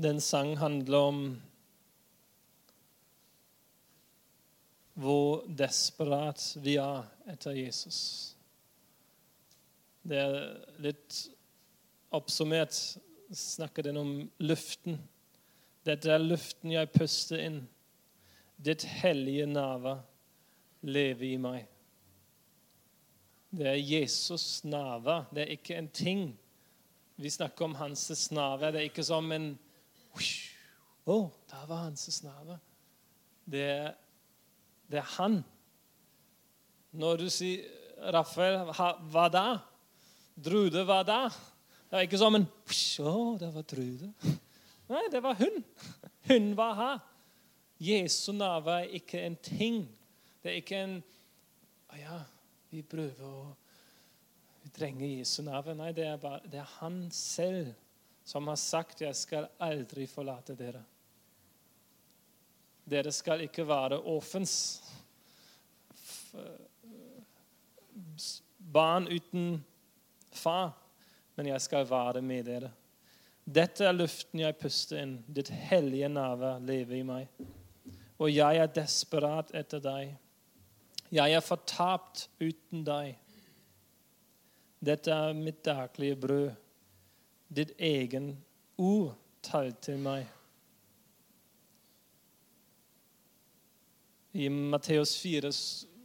Den 0.00 0.20
sang 0.20 0.54
handler 0.56 0.98
om 0.98 1.20
hvor 5.00 5.44
desperat 5.58 6.40
vi 6.64 6.78
er 6.80 7.04
etter 7.28 7.56
Jesus. 7.58 8.00
Det 10.00 10.16
er 10.16 10.38
litt 10.80 11.18
oppsummert 12.16 12.72
snakker 13.36 13.82
den 13.82 13.96
om 13.96 14.14
luften. 14.38 14.98
Dette 15.84 16.12
er 16.12 16.24
luften 16.24 16.72
jeg 16.72 16.92
puster 16.92 17.40
inn. 17.44 17.60
Ditt 18.56 18.84
hellige 18.84 19.46
nærvær 19.48 20.02
lever 20.88 21.28
i 21.28 21.36
meg. 21.40 21.66
Det 23.50 23.66
er 23.66 23.80
Jesus' 23.82 24.62
nærvær. 24.64 25.28
Det 25.34 25.44
er 25.44 25.56
ikke 25.56 25.76
en 25.76 25.88
ting. 25.88 26.28
Vi 27.16 27.30
snakker 27.30 27.64
om 27.64 27.74
hans 27.74 28.30
nærvær. 28.30 28.72
Det 28.72 28.80
er 28.80 28.90
ikke 28.90 29.04
som 29.04 29.32
en 29.32 29.52
Å, 30.16 31.14
oh, 31.14 31.30
der 31.50 31.66
var 31.66 31.86
hans 31.86 32.22
nærvær. 32.24 32.60
Det 33.50 33.66
det 34.90 34.98
er 34.98 35.10
han. 35.16 35.38
Når 36.98 37.20
du 37.22 37.28
sier 37.30 38.10
Rafael, 38.10 38.64
hva 38.74 39.26
da? 39.30 39.44
Drude, 40.34 40.82
hva 40.88 41.04
da? 41.06 41.20
Det 41.90 41.98
er 41.98 42.08
ikke 42.08 42.18
som 42.18 42.38
en 42.38 42.46
Å, 42.46 43.12
det 43.38 43.50
var 43.54 43.66
Drude. 43.70 44.10
Nei, 44.90 45.04
det 45.12 45.22
var 45.22 45.38
hun. 45.38 45.62
Hun 46.26 46.50
var 46.58 46.74
her. 46.78 46.98
Jesu 47.80 48.32
nærvær 48.34 48.82
er 48.82 48.96
ikke 48.98 49.22
en 49.22 49.38
ting. 49.44 49.84
Det 50.42 50.50
er 50.50 50.58
ikke 50.60 50.82
en 50.82 50.98
Å 51.90 51.98
ja, 51.98 52.18
vi 52.70 52.82
prøver 52.86 53.26
å 53.26 53.46
Vi 54.64 54.72
trenger 54.74 55.06
Jesu 55.06 55.44
nærvær. 55.46 55.78
Nei, 55.78 55.92
det 55.94 56.08
er, 56.08 56.18
bare, 56.20 56.42
det 56.50 56.58
er 56.64 56.74
han 56.80 57.04
selv 57.14 57.70
som 58.30 58.48
har 58.48 58.56
sagt 58.56 59.00
'Jeg 59.00 59.16
skal 59.16 59.48
aldri 59.58 60.06
forlate 60.06 60.54
dere'. 60.54 60.84
Dere 62.86 63.12
skal 63.12 63.40
ikke 63.40 63.66
være 63.66 63.98
offens. 63.98 64.82
Barn 68.58 69.08
uten 69.08 69.64
far. 70.30 70.72
Men 71.34 71.46
jeg 71.46 71.60
skal 71.60 71.90
være 71.90 72.22
med 72.22 72.44
dere. 72.44 72.70
Dette 73.44 73.86
er 73.88 73.96
luften 73.96 74.42
jeg 74.44 74.58
puster 74.60 75.02
inn. 75.02 75.24
Ditt 75.26 75.48
hellige 75.48 76.08
nærvær 76.08 76.62
lever 76.62 77.00
i 77.00 77.02
meg. 77.02 77.28
Og 78.20 78.30
jeg 78.30 78.62
er 78.62 78.74
desperat 78.74 79.50
etter 79.56 79.82
deg. 79.82 80.16
Jeg 81.10 81.32
er 81.34 81.42
fortapt 81.42 82.28
uten 82.38 82.84
deg. 82.86 83.16
Dette 84.78 85.10
er 85.10 85.34
mitt 85.34 85.64
daglige 85.64 86.16
brød. 86.16 86.50
Ditt 87.50 87.72
egen 87.78 88.32
ord 88.78 89.16
talt 89.42 89.80
til 89.82 89.98
meg. 89.98 90.28
I 94.38 94.46
Matteus 94.48 95.16
4, 95.18 95.50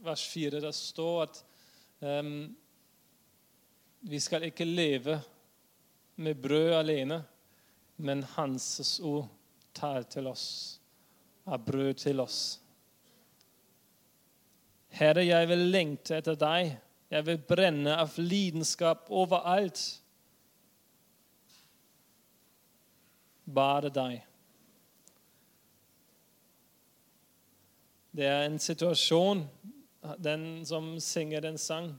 vers 0.02 0.24
4 0.32 0.60
det 0.64 0.72
står 0.74 1.22
at 1.22 1.42
um, 2.02 2.32
vi 4.10 4.20
skal 4.20 4.48
ikke 4.48 4.66
leve 4.66 5.20
med 6.16 6.42
brød 6.42 6.72
alene, 6.80 7.20
men 7.96 8.22
Hans 8.34 9.00
ord 9.00 9.28
tar 9.74 10.02
til 10.10 10.26
oss, 10.26 10.80
er 11.46 11.62
brød 11.62 11.94
til 11.94 12.20
oss. 12.20 12.40
Herre, 14.88 15.26
jeg 15.26 15.48
vil 15.48 15.58
lengte 15.58 16.16
etter 16.16 16.34
deg. 16.40 16.76
Jeg 17.10 17.26
vil 17.26 17.38
brenne 17.38 17.94
av 18.00 18.16
lidenskap 18.18 19.10
overalt. 19.12 19.82
Bare 23.46 23.90
deg. 23.94 24.24
Det 28.16 28.26
er 28.26 28.46
en 28.46 28.58
situasjon, 28.58 29.44
den 30.18 30.66
som 30.66 30.94
synger 31.00 31.44
en 31.44 31.58
sang, 31.58 31.90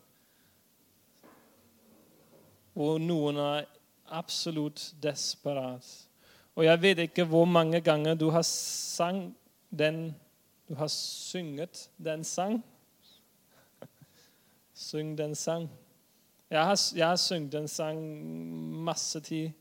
hvor 2.73 2.97
noen 3.01 3.37
er 3.41 3.67
absolutt 4.13 4.93
desperat. 5.03 5.85
Og 6.57 6.65
jeg 6.65 6.81
vet 6.81 7.03
ikke 7.05 7.25
hvor 7.29 7.45
mange 7.45 7.81
ganger 7.81 8.15
du 8.17 8.29
har 8.29 8.45
sang 8.47 9.35
den 9.69 10.15
Du 10.67 10.75
har 10.75 10.87
synget 10.91 11.89
den 11.97 12.23
sang. 12.23 12.63
Syng 14.73 15.17
den 15.17 15.35
sang. 15.35 15.69
Jeg 16.49 16.65
har, 16.65 16.79
jeg 16.95 17.07
har 17.07 17.15
sunget 17.15 17.51
den 17.51 17.67
sang 17.67 18.01
masse 18.83 19.19
tid. 19.19 19.51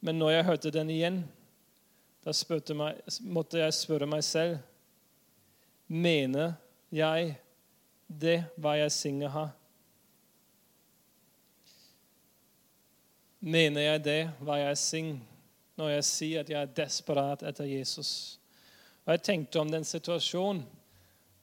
Men 0.00 0.18
når 0.18 0.30
jeg 0.30 0.44
hørte 0.44 0.72
den 0.72 0.90
igjen, 0.90 1.20
da 2.24 2.32
meg, 2.76 3.00
måtte 3.20 3.58
jeg 3.58 3.74
spørre 3.74 4.06
meg 4.08 4.24
selv 4.24 4.58
Mener 5.90 6.52
jeg 6.92 7.32
det 8.06 8.36
hva 8.60 8.76
jeg 8.78 8.92
synger 8.94 9.32
her? 9.34 9.48
Mener 13.40 13.80
jeg 13.80 14.04
det 14.04 14.20
hva 14.44 14.60
jeg 14.60 14.78
synger, 14.78 15.18
når 15.80 15.88
jeg 15.96 16.04
sier 16.06 16.44
at 16.44 16.52
jeg 16.52 16.60
er 16.60 16.74
desperat 16.76 17.42
etter 17.42 17.66
Jesus? 17.66 18.38
Og 19.06 19.12
Jeg 19.16 19.22
tenkte 19.22 19.60
om 19.60 19.70
den 19.72 19.84
situasjonen. 19.84 20.62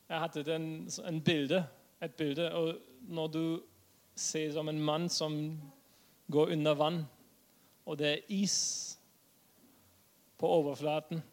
Jeg 0.08 0.20
hadde 0.20 0.44
den, 0.48 0.88
en 1.08 1.22
bilde, 1.22 1.66
et 2.02 2.14
bilde. 2.16 2.54
og 2.54 2.78
Når 3.02 3.28
du 3.28 3.62
ser 4.16 4.52
som 4.54 4.70
en 4.70 4.80
mann 4.80 5.10
som 5.10 5.60
går 6.32 6.54
under 6.56 6.74
vann, 6.74 7.04
og 7.88 7.98
det 8.00 8.10
er 8.12 8.36
is 8.36 8.58
på 10.38 10.50
overflaten 10.60 11.24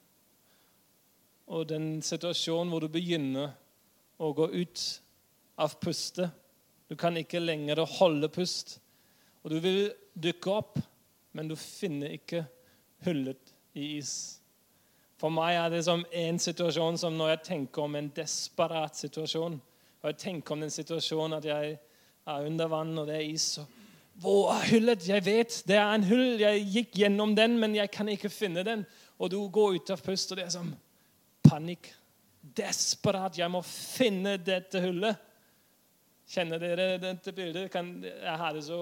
og 1.50 1.66
den 1.68 1.98
situasjonen 2.02 2.70
hvor 2.72 2.84
du 2.84 2.88
begynner 2.92 3.50
å 4.22 4.30
gå 4.32 4.46
ut 4.54 4.84
av 5.60 5.74
pustet. 5.82 6.30
Du 6.88 6.96
kan 6.96 7.16
ikke 7.20 7.42
lenger 7.42 7.82
holde 7.98 8.30
pust. 8.32 8.78
Og 9.44 9.52
du 9.52 9.58
vil 9.60 9.80
dukke 10.14 10.54
opp, 10.54 10.78
men 11.36 11.50
du 11.50 11.56
finner 11.58 12.14
ikke 12.16 12.46
hullet 13.04 13.52
i 13.76 13.98
is. 13.98 14.14
For 15.20 15.32
meg 15.34 15.58
er 15.58 15.74
det 15.74 15.82
som 15.84 16.06
en 16.08 16.40
situasjon 16.40 16.96
som 17.00 17.18
når 17.18 17.34
jeg 17.34 17.44
tenker 17.50 17.84
om 17.84 17.98
en 17.98 18.10
desperat 18.16 18.96
situasjon 18.96 19.60
og 20.04 20.10
jeg 20.10 20.20
tenker 20.20 20.52
om 20.52 20.60
den 20.60 20.72
situasjonen 20.72 21.38
at 21.38 21.46
jeg 21.48 21.76
er 22.28 22.44
under 22.44 22.68
vann, 22.68 22.90
og 23.00 23.06
det 23.08 23.14
er 23.16 23.22
is. 23.24 23.46
og 23.56 23.83
hvor 24.22 24.52
er 24.54 24.68
hullet? 24.70 25.08
Jeg 25.08 25.24
vet 25.26 25.56
det 25.66 25.76
er 25.80 25.90
en 25.90 26.06
hull. 26.06 26.40
Jeg 26.40 26.64
gikk 26.70 26.98
gjennom 27.02 27.34
den, 27.34 27.58
men 27.58 27.74
jeg 27.74 27.90
kan 27.94 28.08
ikke 28.08 28.30
finne 28.30 28.62
den. 28.66 28.84
Og 29.18 29.30
du 29.30 29.40
går 29.50 29.78
ut 29.78 29.90
av 29.94 30.02
pust, 30.04 30.30
og 30.30 30.38
det 30.38 30.46
er 30.46 30.54
som 30.54 30.70
panikk. 31.44 31.90
Desperat. 32.54 33.38
Jeg 33.38 33.50
må 33.50 33.62
finne 33.66 34.36
dette 34.38 34.82
hullet. 34.84 35.18
Kjenner 36.30 36.62
dere 36.62 36.86
dette 37.02 37.34
bildet? 37.36 37.74
jeg 37.74 38.36
har 38.40 38.54
det 38.54 38.62
så 38.64 38.78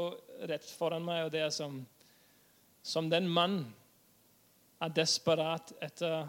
rett 0.46 0.68
foran 0.78 1.02
meg, 1.04 1.24
og 1.24 1.32
det 1.34 1.40
er 1.42 1.50
som, 1.50 1.80
som 2.82 3.08
den 3.10 3.26
mann 3.28 3.64
er 4.82 4.92
desperat 4.94 5.72
etter 5.82 6.28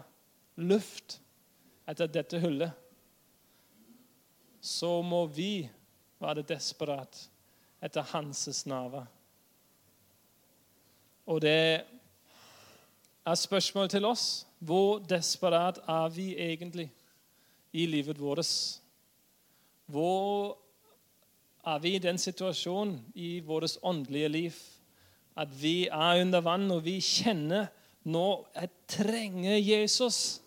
luft, 0.56 1.20
etter 1.86 2.10
dette 2.10 2.40
hullet. 2.42 2.72
Så 4.64 4.96
må 5.06 5.26
vi 5.28 5.68
være 6.18 6.42
desperat 6.48 7.28
etter 7.84 8.06
hans 8.14 8.64
nave. 8.66 9.04
Og 11.26 11.40
det 11.44 11.84
er 13.24 13.40
spørsmålet 13.40 13.96
til 13.96 14.08
oss 14.08 14.26
hvor 14.64 15.02
desperat 15.04 15.80
er 15.88 16.08
vi 16.12 16.30
egentlig 16.40 16.88
i 17.72 17.86
livet 17.86 18.20
vårt? 18.20 18.80
Hvor 19.86 20.56
er 21.64 21.78
vi 21.78 21.94
i 21.96 21.98
den 22.00 22.18
situasjonen 22.18 23.00
i 23.14 23.40
vårt 23.40 23.76
åndelige 23.82 24.28
liv 24.28 24.52
at 25.36 25.48
vi 25.62 25.88
er 25.88 26.20
under 26.22 26.40
vann 26.40 26.70
og 26.70 26.84
vi 26.84 27.00
kjenner 27.02 27.66
nå 28.04 28.28
jeg 28.54 28.70
trenger 28.88 29.58
Jesus? 29.58 30.40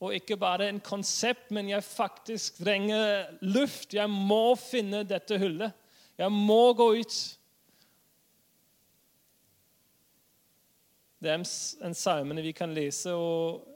Og 0.00 0.14
ikke 0.14 0.36
bare 0.36 0.68
en 0.68 0.80
konsept, 0.80 1.50
men 1.50 1.70
jeg 1.70 1.84
faktisk 1.84 2.58
trenger 2.60 3.30
luft. 3.40 3.94
Jeg 3.94 4.10
må 4.10 4.54
finne 4.60 5.06
dette 5.08 5.38
hullet. 5.40 5.72
Jeg 6.18 6.32
må 6.32 6.72
gå 6.72 6.92
ut. 7.00 7.38
Det 11.20 11.30
er 11.30 11.40
en 11.84 11.94
salme 11.94 12.42
vi 12.42 12.52
kan 12.52 12.74
lese, 12.74 13.12
og 13.12 13.66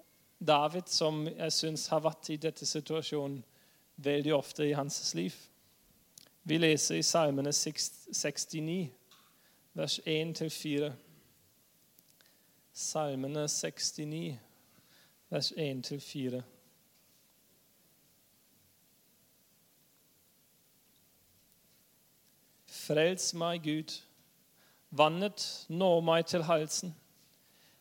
David, 0.41 0.87
som 0.87 1.27
jeg 1.29 1.53
syns 1.53 1.87
har 1.93 2.01
vært 2.05 2.31
i 2.33 2.39
dette 2.41 2.67
situasjonen 2.67 3.43
veldig 4.01 4.35
ofte 4.35 4.65
i 4.69 4.73
hans 4.73 5.15
liv. 5.15 5.35
Vi 6.43 6.57
leser 6.57 6.97
i 6.97 7.03
Salmene 7.05 7.53
69, 7.53 8.91
vers 9.77 9.99
1-4. 10.07 10.93
Salmene 12.73 13.45
69, 13.49 14.39
vers 15.29 15.53
1-4. 15.53 16.41
Frels 22.91 23.29
meg, 23.39 23.61
Gud. 23.63 23.93
Vannet 24.91 25.45
når 25.71 26.01
meg 26.03 26.25
til 26.27 26.43
halsen. 26.43 26.91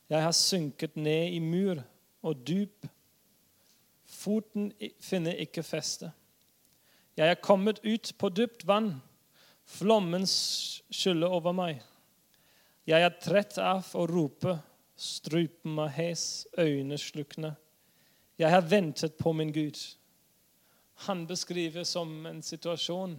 Jeg 0.05 0.21
har 0.21 0.35
synket 0.37 0.99
ned 1.01 1.33
i 1.33 1.39
mur 1.41 1.79
og 2.21 2.43
dyp. 2.45 2.85
Foten 4.05 4.67
finner 5.01 5.39
ikke 5.41 5.63
feste. 5.65 6.11
Jeg 7.17 7.25
er 7.25 7.41
kommet 7.41 7.81
ut 7.81 8.11
på 8.21 8.29
dypt 8.29 8.67
vann. 8.69 8.91
Flommen 9.65 10.27
skyller 10.29 11.33
over 11.39 11.57
meg. 11.57 11.81
Jeg 12.85 13.01
er 13.01 13.17
trett 13.17 13.57
av 13.57 13.89
å 13.97 14.05
rope, 14.05 14.59
strupen 14.93 15.73
meg 15.79 15.89
hes, 15.97 16.45
øynene 16.53 17.01
slukne. 17.01 17.55
Jeg 18.37 18.53
har 18.53 18.69
ventet 18.69 19.17
på 19.17 19.33
min 19.33 19.57
Gud. 19.57 19.81
Han 21.09 21.25
beskriver 21.25 21.89
som 21.97 22.13
en 22.29 22.45
situasjon 22.45 23.17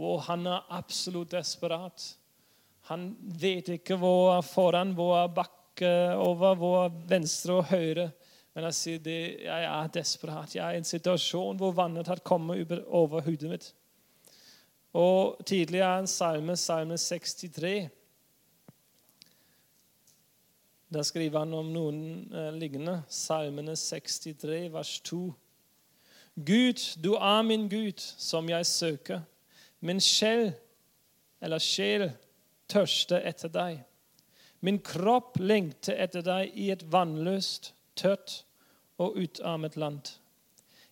hvor 0.00 0.22
han 0.24 0.46
er 0.48 0.66
absolutt 0.72 1.34
desperat. 1.34 2.06
Han 2.88 3.12
vet 3.20 3.68
ikke 3.76 3.98
hvor 4.00 4.40
foran, 4.42 4.94
hvor 4.96 5.18
er 5.18 5.34
bakkeover, 5.36 6.56
hvor 6.56 6.88
venstre 7.10 7.60
og 7.60 7.68
høyre. 7.70 8.08
Men 8.54 8.66
han 8.66 8.74
sier 8.74 9.02
det, 9.04 9.20
jeg 9.44 9.66
er 9.68 9.92
desperat. 9.94 10.56
Jeg 10.56 10.64
er 10.64 10.78
i 10.78 10.80
en 10.80 10.88
situasjon 10.88 11.60
hvor 11.60 11.76
vannet 11.76 12.08
har 12.10 12.24
kommet 12.24 12.72
over 12.88 13.22
hodet 13.28 13.52
mitt. 13.52 13.68
Og 14.96 15.38
tidligere 15.46 16.00
en 16.00 16.10
salme, 16.10 16.56
salme 16.58 16.96
63. 16.98 17.88
Der 20.90 21.02
skriver 21.06 21.44
han 21.44 21.54
om 21.54 21.68
noen 21.70 22.00
eh, 22.34 22.50
lignende. 22.58 23.02
Salmene 23.06 23.76
63, 23.78 24.72
vers 24.74 24.96
2. 25.06 25.20
Gud, 26.34 26.82
du 26.98 27.12
er 27.14 27.42
min 27.46 27.68
Gud, 27.70 28.02
som 28.18 28.48
jeg 28.50 28.66
søker. 28.66 29.20
Min 29.80 30.00
sjel, 30.00 30.52
eller 31.40 31.58
sjel, 31.58 32.10
tørster 32.68 33.24
etter 33.26 33.52
deg. 33.52 33.80
Min 34.60 34.78
kropp 34.84 35.38
lengter 35.40 35.96
etter 35.96 36.24
deg 36.24 36.52
i 36.54 36.68
et 36.70 36.84
vannløst, 36.92 37.72
tørt 37.96 38.42
og 39.00 39.16
utarmet 39.16 39.76
land. 39.80 40.12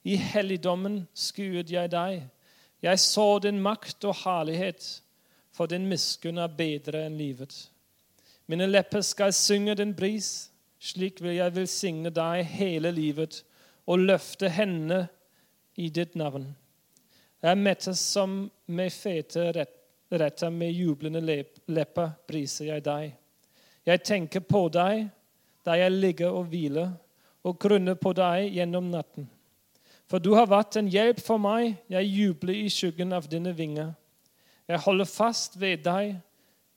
I 0.09 0.17
helligdommen 0.17 1.03
skuet 1.13 1.71
jeg 1.71 1.93
deg 1.93 2.25
jeg 2.83 2.99
så 3.03 3.39
din 3.43 3.59
makt 3.63 4.05
og 4.07 4.15
herlighet, 4.23 5.03
for 5.51 5.67
din 5.67 5.89
miskunn 5.91 6.39
er 6.39 6.55
bedre 6.55 7.03
enn 7.09 7.17
livet. 7.19 7.55
Mine 8.47 8.69
lepper 8.71 9.03
skal 9.03 9.35
synge 9.35 9.75
din 9.81 9.95
bris, 9.99 10.51
slik 10.79 11.19
vil 11.23 11.35
jeg 11.41 11.57
velsigne 11.57 12.13
deg 12.15 12.45
hele 12.47 12.93
livet 12.95 13.43
og 13.87 14.05
løfte 14.07 14.49
henne 14.55 15.09
i 15.75 15.89
ditt 15.91 16.15
navn. 16.15 16.47
Jeg 17.43 17.59
mettes 17.59 18.01
som 18.03 18.41
med 18.67 18.93
fete 18.93 19.53
retter, 19.55 20.51
med 20.51 20.73
jublende 20.75 21.21
lepper 21.23 22.11
priser 22.27 22.73
jeg 22.73 22.85
deg. 22.87 23.13
Jeg 23.87 24.03
tenker 24.05 24.43
på 24.43 24.67
deg 24.75 25.07
da 25.67 25.77
jeg 25.79 25.95
ligger 25.95 26.35
og 26.35 26.49
hviler, 26.51 26.91
og 27.47 27.59
grunner 27.61 27.95
på 27.95 28.13
deg 28.17 28.49
gjennom 28.57 28.89
natten. 28.91 29.29
For 30.09 30.19
du 30.19 30.33
har 30.35 30.49
vært 30.49 30.79
en 30.81 30.89
hjelp 30.89 31.21
for 31.21 31.41
meg. 31.41 31.77
Jeg 31.93 32.09
jubler 32.09 32.57
i 32.57 32.71
skyggen 32.73 33.13
av 33.13 33.29
dine 33.29 33.53
vinger. 33.57 33.93
Jeg 34.69 34.81
holder 34.85 35.09
fast 35.09 35.59
ved 35.61 35.85
deg. 35.85 36.17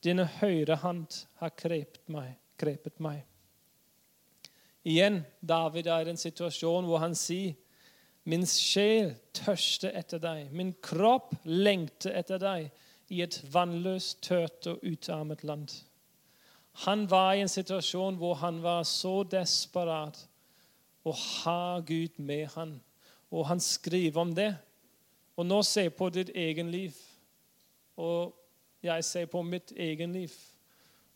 Dine 0.04 0.26
høyre 0.40 0.78
hand 0.82 1.24
har 1.40 1.54
krepet 1.56 2.04
meg. 2.12 2.36
Krepet 2.60 3.00
meg. 3.02 3.24
Igjen, 4.84 5.22
David 5.40 5.88
er 5.88 6.08
i 6.08 6.14
en 6.14 6.20
situasjon 6.20 6.88
hvor 6.90 7.02
han 7.04 7.16
sier 7.18 7.54
Min 8.24 8.46
sjel 8.46 9.16
tørster 9.34 9.96
etter 9.98 10.22
deg. 10.22 10.52
Min 10.54 10.76
kropp 10.84 11.34
lengter 11.46 12.14
etter 12.20 12.42
deg 12.42 12.70
i 13.12 13.24
et 13.26 13.40
vannløst, 13.54 14.22
tørt 14.24 14.68
og 14.70 14.84
utarmet 14.86 15.44
land. 15.44 15.72
Han 16.86 17.08
var 17.12 17.34
i 17.36 17.42
en 17.44 17.52
situasjon 17.52 18.20
hvor 18.22 18.38
han 18.44 18.62
var 18.64 18.86
så 18.88 19.24
desperat 19.28 20.22
å 21.04 21.12
ha 21.12 21.82
Gud 21.84 22.22
med 22.22 22.48
han 22.54 22.78
og 23.32 23.48
han 23.48 23.60
skriver 23.60 24.22
om 24.22 24.36
det. 24.36 24.52
Og 25.40 25.48
nå 25.48 25.62
se 25.64 25.88
på 25.90 26.10
ditt 26.12 26.34
egen 26.36 26.72
liv. 26.72 26.96
Og 27.98 28.36
jeg 28.84 29.04
ser 29.08 29.26
på 29.32 29.42
mitt 29.42 29.72
egen 29.72 30.14
liv. 30.14 30.34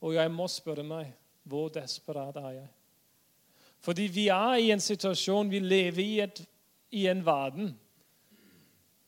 Og 0.01 0.15
jeg 0.15 0.31
må 0.31 0.47
spørre 0.51 0.85
meg 0.87 1.11
hvor 1.45 1.69
desperat 1.69 2.37
er 2.41 2.51
jeg? 2.55 2.67
Fordi 3.85 4.07
vi 4.09 4.27
er 4.33 4.55
i 4.57 4.71
en 4.73 4.81
situasjon, 4.81 5.51
vi 5.51 5.59
lever 5.59 6.01
i, 6.01 6.19
et, 6.23 6.39
i 6.91 7.07
en 7.07 7.25
verden 7.25 7.73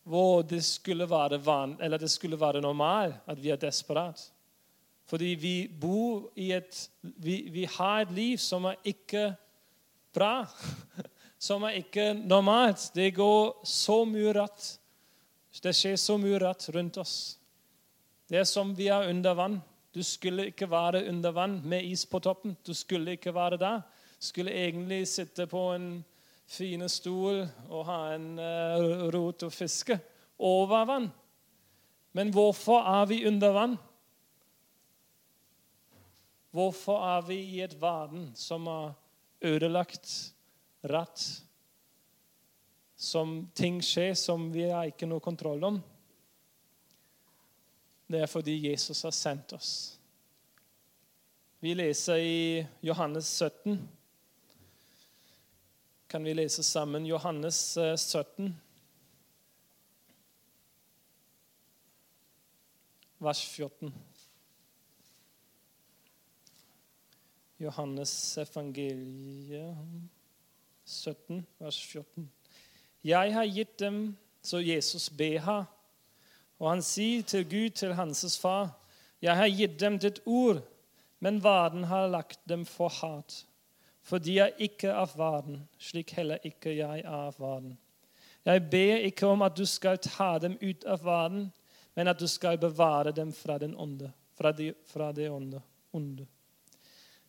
hvor 0.08 0.42
det 0.48 0.64
skulle 0.64 1.10
være 1.10 1.46
van, 1.46 1.76
det 1.78 2.12
skulle 2.12 2.40
være 2.40 2.62
normalt 2.62 3.16
at 3.28 3.44
vi 3.44 3.50
er 3.50 3.60
desperat. 3.60 4.22
Fordi 5.08 5.26
vi 5.40 5.68
bor 5.82 6.32
i 6.36 6.52
et 6.52 6.90
vi, 7.02 7.50
vi 7.52 7.66
har 7.78 8.02
et 8.02 8.12
liv 8.12 8.38
som 8.38 8.66
er 8.66 8.76
ikke 8.86 9.36
bra. 10.14 10.46
som 11.48 11.64
er 11.64 11.80
ikke 11.80 12.14
normalt. 12.14 12.92
Det 12.96 13.14
går 13.16 13.62
så 13.64 14.04
mye 14.06 14.34
rett. 14.36 14.68
Det 15.64 15.74
skjer 15.76 15.96
så 15.98 16.18
mye 16.22 16.40
rett 16.42 16.68
rundt 16.76 17.00
oss. 17.02 17.16
Det 18.28 18.42
er 18.42 18.48
som 18.48 18.76
vi 18.76 18.90
er 18.92 19.10
under 19.10 19.34
vann. 19.34 19.62
Du 19.94 20.04
skulle 20.04 20.50
ikke 20.52 20.70
være 20.70 21.06
under 21.10 21.32
vann 21.32 21.62
med 21.66 21.86
is 21.86 22.06
på 22.06 22.20
toppen. 22.20 22.58
Du 22.66 22.74
skulle 22.74 23.16
ikke 23.18 23.34
være 23.34 23.58
der. 23.58 23.82
Du 24.20 24.26
skulle 24.26 24.52
egentlig 24.52 25.08
sitte 25.08 25.48
på 25.48 25.72
en 25.74 26.04
fine 26.48 26.88
stol 26.90 27.44
og 27.68 27.84
ha 27.90 28.00
en 28.16 28.30
uh, 28.40 29.08
rot 29.14 29.48
og 29.48 29.54
fiske 29.54 30.00
over 30.38 30.88
vann. 30.88 31.10
Men 32.18 32.32
hvorfor 32.34 32.88
er 32.88 33.06
vi 33.10 33.20
under 33.28 33.54
vann? 33.54 33.76
Hvorfor 36.56 37.04
er 37.06 37.28
vi 37.28 37.42
i 37.58 37.62
et 37.62 37.76
verden 37.82 38.32
som 38.36 38.66
er 38.72 38.96
ødelagt? 39.46 40.34
rett. 40.88 41.44
Som 42.96 43.50
ting 43.54 43.82
skjer 43.82 44.14
som 44.14 44.50
vi 44.52 44.70
har 44.70 44.90
ikke 44.90 45.10
noe 45.10 45.24
kontroll 45.24 45.64
om. 45.64 45.78
Det 48.08 48.24
er 48.24 48.32
fordi 48.32 48.56
Jesus 48.70 49.04
har 49.04 49.14
sendt 49.14 49.54
oss. 49.58 49.72
Vi 51.60 51.74
leser 51.76 52.22
i 52.22 52.66
Johannes 52.86 53.30
17. 53.42 53.78
Kan 56.08 56.24
vi 56.24 56.34
lese 56.34 56.64
sammen 56.64 57.06
Johannes 57.06 57.78
17? 57.98 58.46
Eh, 58.46 58.52
Vers 63.20 63.46
14. 63.46 63.94
Johannes 67.58 68.38
evangeliet 68.38 69.78
17, 70.86 71.46
vers 71.60 71.82
14. 71.86 72.32
Jeg 73.04 73.34
har 73.34 73.46
gitt 73.46 73.80
dem 73.80 74.18
så 74.42 74.62
Jesus 74.64 75.10
ber 75.10 75.40
her. 75.40 75.66
Og 76.60 76.70
han 76.70 76.82
sier 76.82 77.24
til 77.24 77.44
Gud, 77.50 77.70
til 77.70 77.94
hans 77.94 78.38
far, 78.40 78.78
jeg 79.22 79.36
har 79.36 79.50
gitt 79.50 79.80
dem 79.80 80.00
ditt 80.00 80.22
ord, 80.26 80.64
men 81.20 81.44
verden 81.44 81.84
har 81.84 82.08
lagt 82.08 82.40
dem 82.50 82.66
for 82.66 82.88
hardt. 82.88 83.44
For 84.08 84.24
de 84.24 84.38
er 84.40 84.56
ikke 84.64 84.94
av 84.96 85.18
verden, 85.20 85.66
slik 85.80 86.14
heller 86.16 86.40
ikke 86.48 86.72
jeg 86.72 87.04
er 87.04 87.28
av 87.28 87.36
verden. 87.42 87.76
Jeg 88.48 88.64
ber 88.72 89.04
ikke 89.10 89.28
om 89.28 89.44
at 89.44 89.58
du 89.58 89.66
skal 89.68 90.00
ta 90.00 90.38
dem 90.40 90.56
ut 90.62 90.86
av 90.88 91.04
verden, 91.04 91.50
men 91.96 92.08
at 92.08 92.20
du 92.20 92.28
skal 92.32 92.60
bevare 92.62 93.12
dem 93.12 93.34
fra 93.36 93.58
den 93.60 93.76
onde. 93.76 94.14
Fra, 94.38 94.54
de, 94.56 94.72
fra 94.86 95.12
det 95.12 95.28
onde. 95.34 95.60
onde. 95.92 96.28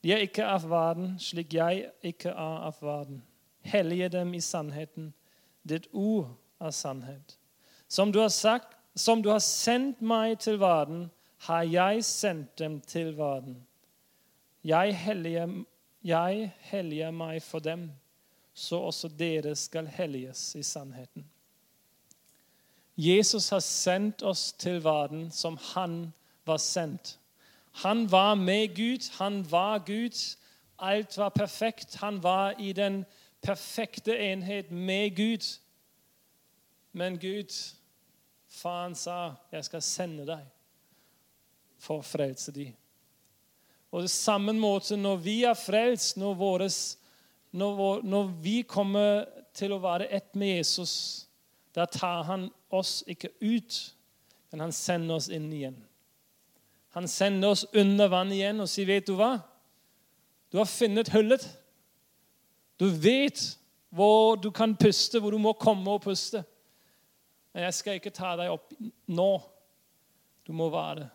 De 0.04 0.12
er 0.12 0.22
ikke 0.22 0.46
av 0.46 0.68
verden, 0.70 1.16
slik 1.18 1.56
jeg 1.56 1.88
ikke 2.06 2.30
er 2.30 2.66
av 2.68 2.78
verden. 2.84 3.22
Hellige 3.66 4.08
dem 4.14 4.34
i 4.34 4.40
sannheten. 4.40 5.10
Ditt 5.66 5.88
ord 5.92 6.28
er 6.60 6.70
sannhet. 6.70 7.38
Som 7.88 8.12
du 8.12 8.20
har 8.20 8.30
sagt, 8.30 8.76
som 8.94 9.22
du 9.22 9.30
har 9.32 9.42
sendt 9.42 10.00
meg 10.00 10.38
til 10.44 10.60
verden, 10.60 11.08
har 11.48 11.62
jeg 11.66 12.04
sendt 12.04 12.58
dem 12.58 12.80
til 12.80 13.16
verden. 13.18 13.64
Jeg 14.64 14.94
helliger, 14.96 15.48
jeg 16.08 16.52
helliger 16.70 17.10
meg 17.14 17.42
for 17.44 17.62
dem, 17.64 17.90
så 18.54 18.80
også 18.88 19.08
dere 19.08 19.54
skal 19.56 19.86
helliges 19.86 20.54
i 20.58 20.62
sannheten. 20.66 21.26
Jesus 22.98 23.48
har 23.54 23.62
sendt 23.62 24.24
oss 24.26 24.52
til 24.58 24.80
verden 24.84 25.28
som 25.30 25.58
han 25.74 26.08
var 26.48 26.58
sendt. 26.58 27.18
Han 27.84 28.08
var 28.10 28.34
med 28.34 28.74
Gud, 28.74 29.06
han 29.18 29.44
var 29.50 29.78
Gud. 29.86 30.16
Alt 30.78 31.18
var 31.18 31.28
perfekt. 31.28 31.94
Han 31.94 32.22
var 32.22 32.54
i 32.58 32.72
den 32.72 33.04
perfekte 33.42 34.18
enhet 34.18 34.70
med 34.70 35.16
Gud. 35.16 35.58
Men 36.92 37.18
Gud, 37.18 37.74
faren 38.48 38.94
sa, 38.94 39.34
'Jeg 39.52 39.64
skal 39.64 39.82
sende 39.82 40.26
deg 40.26 40.46
for 41.78 41.98
å 41.98 42.02
frelse 42.02 42.52
dem'. 42.52 42.74
Og 43.92 44.04
det 44.04 44.12
samme 44.12 44.52
måte 44.52 44.98
når 45.00 45.20
vi 45.24 45.36
er 45.48 45.56
frelst, 45.56 46.16
når, 46.20 46.34
våres, 46.36 46.78
når, 47.52 48.02
når 48.04 48.32
vi 48.44 48.62
kommer 48.68 49.24
til 49.56 49.72
å 49.72 49.80
være 49.82 50.10
ett 50.12 50.34
med 50.36 50.58
Jesus, 50.58 50.94
da 51.74 51.86
tar 51.86 52.26
han 52.28 52.48
oss 52.74 53.00
ikke 53.08 53.30
ut, 53.40 53.78
men 54.52 54.66
han 54.66 54.74
sender 54.74 55.16
oss 55.16 55.28
inn 55.32 55.48
igjen. 55.52 55.78
Han 56.96 57.08
sender 57.08 57.54
oss 57.54 57.64
under 57.76 58.08
vann 58.10 58.32
igjen 58.32 58.60
og 58.60 58.68
sier, 58.68 58.86
'Vet 58.88 59.06
du 59.06 59.14
hva?' 59.16 59.38
Du 60.50 60.56
har 60.56 60.64
funnet 60.64 61.10
hullet. 61.12 61.44
Du 62.80 62.88
vet 62.88 63.58
hvor 63.92 64.36
du 64.36 64.50
kan 64.50 64.76
puste, 64.76 65.20
hvor 65.20 65.30
du 65.30 65.38
må 65.38 65.52
komme 65.52 65.90
og 65.90 66.02
puste. 66.02 66.44
Men 67.52 67.66
jeg 67.68 67.74
skal 67.74 67.98
ikke 67.98 68.14
ta 68.14 68.34
deg 68.38 68.52
opp 68.52 68.72
nå. 69.06 69.30
Du 70.46 70.52
må 70.56 70.70
være 70.72 71.08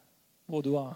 hvor 0.46 0.62
du 0.62 0.76
er. 0.78 0.94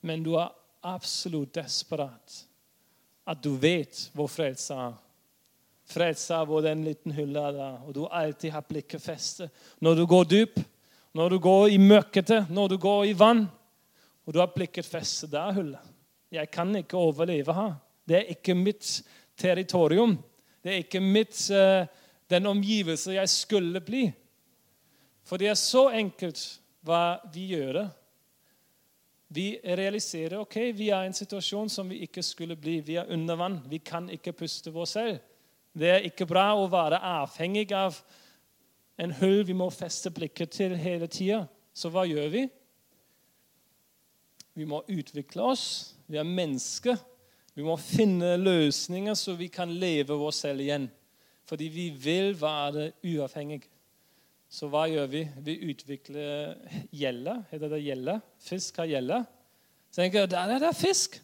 Men 0.00 0.22
du 0.24 0.34
er 0.40 0.52
absolutt 0.86 1.54
desperat 1.54 2.44
at 3.30 3.42
du 3.42 3.52
vet 3.60 4.08
hvor 4.16 4.30
frelse 4.30 4.74
er. 4.74 4.96
Frelse 5.90 6.34
er 6.34 6.46
hvor 6.46 6.62
den 6.64 6.84
liten 6.86 7.14
hylla 7.14 7.48
er 7.48 7.56
der, 7.56 7.78
og 7.86 7.94
du 7.94 8.04
alltid 8.06 8.54
har 8.54 8.66
blikket 8.66 9.02
festet. 9.02 9.50
Når 9.82 10.00
du 10.00 10.04
går 10.06 10.28
dyp, 10.30 10.60
når 11.14 11.34
du 11.34 11.38
går 11.42 11.68
i 11.74 11.78
møkkete, 11.82 12.44
når 12.50 12.74
du 12.74 12.76
går 12.78 13.04
i 13.10 13.14
vann, 13.18 13.44
og 14.26 14.34
du 14.34 14.38
har 14.38 14.52
blikket 14.54 14.86
festet 14.86 15.32
der, 15.32 15.52
hullet. 15.54 15.86
Jeg 16.30 16.50
kan 16.50 16.70
ikke 16.78 16.98
overleve 16.98 17.54
her. 17.54 17.72
Det 18.06 18.16
er 18.16 18.34
ikke 18.34 18.54
mitt 18.54 19.00
territorium. 19.38 20.14
Det 20.62 20.72
er 20.72 20.84
ikke 20.84 21.00
mitt, 21.02 21.34
uh, 21.50 21.86
den 22.30 22.46
omgivelse 22.46 23.16
jeg 23.16 23.28
skulle 23.28 23.80
bli. 23.82 24.04
For 25.26 25.40
det 25.40 25.50
er 25.50 25.58
så 25.58 25.88
enkelt 25.98 26.38
hva 26.86 27.18
vi 27.34 27.48
gjør. 27.56 27.88
Vi 29.32 29.60
realiserer 29.62 30.40
ok, 30.42 30.56
vi 30.74 30.88
er 30.90 31.04
i 31.04 31.10
en 31.10 31.14
situasjon 31.14 31.68
som 31.70 31.90
vi 31.90 32.00
ikke 32.02 32.22
skulle 32.26 32.56
bli. 32.58 32.80
Vi 32.82 32.96
er 32.98 33.10
under 33.14 33.38
vann. 33.38 33.60
Vi 33.70 33.78
kan 33.78 34.08
ikke 34.10 34.34
puste 34.34 34.72
vår 34.74 34.88
selv. 34.90 35.20
Det 35.70 35.90
er 35.90 36.06
ikke 36.08 36.26
bra 36.26 36.48
å 36.58 36.66
være 36.70 36.98
avhengig 36.98 37.68
av 37.78 38.00
en 38.98 39.14
hull 39.20 39.44
vi 39.46 39.54
må 39.54 39.68
feste 39.70 40.10
blikket 40.10 40.50
til 40.58 40.74
hele 40.74 41.06
tida. 41.06 41.44
Så 41.72 41.92
hva 41.94 42.02
gjør 42.10 42.26
vi? 42.34 42.42
Vi 44.58 44.66
må 44.66 44.82
utvikle 44.90 45.46
oss. 45.52 45.66
Vi 46.10 46.18
er 46.18 46.26
mennesker. 46.26 46.98
Vi 47.54 47.62
må 47.62 47.76
finne 47.78 48.34
løsninger 48.40 49.14
så 49.14 49.36
vi 49.38 49.46
kan 49.52 49.70
leve 49.70 50.18
oss 50.18 50.42
selv 50.42 50.66
igjen. 50.66 50.90
Fordi 51.46 51.70
vi 51.70 51.86
vil 51.94 52.34
være 52.40 52.90
uavhengige. 53.06 53.70
Så 54.50 54.66
hva 54.66 54.88
gjør 54.90 55.06
vi? 55.12 55.20
Vi 55.46 55.54
utvikler 55.70 56.56
gjelle. 56.90 57.36
Heter 57.52 57.70
det 57.70 57.84
gjelle? 57.84 58.16
Fisk 58.42 58.80
har 58.82 58.88
gjelle. 58.90 59.20
Så 59.90 60.02
tenker 60.02 60.24
jeg, 60.24 60.30
der 60.32 60.56
er 60.56 60.64
det 60.64 60.72
fisk. 60.78 61.20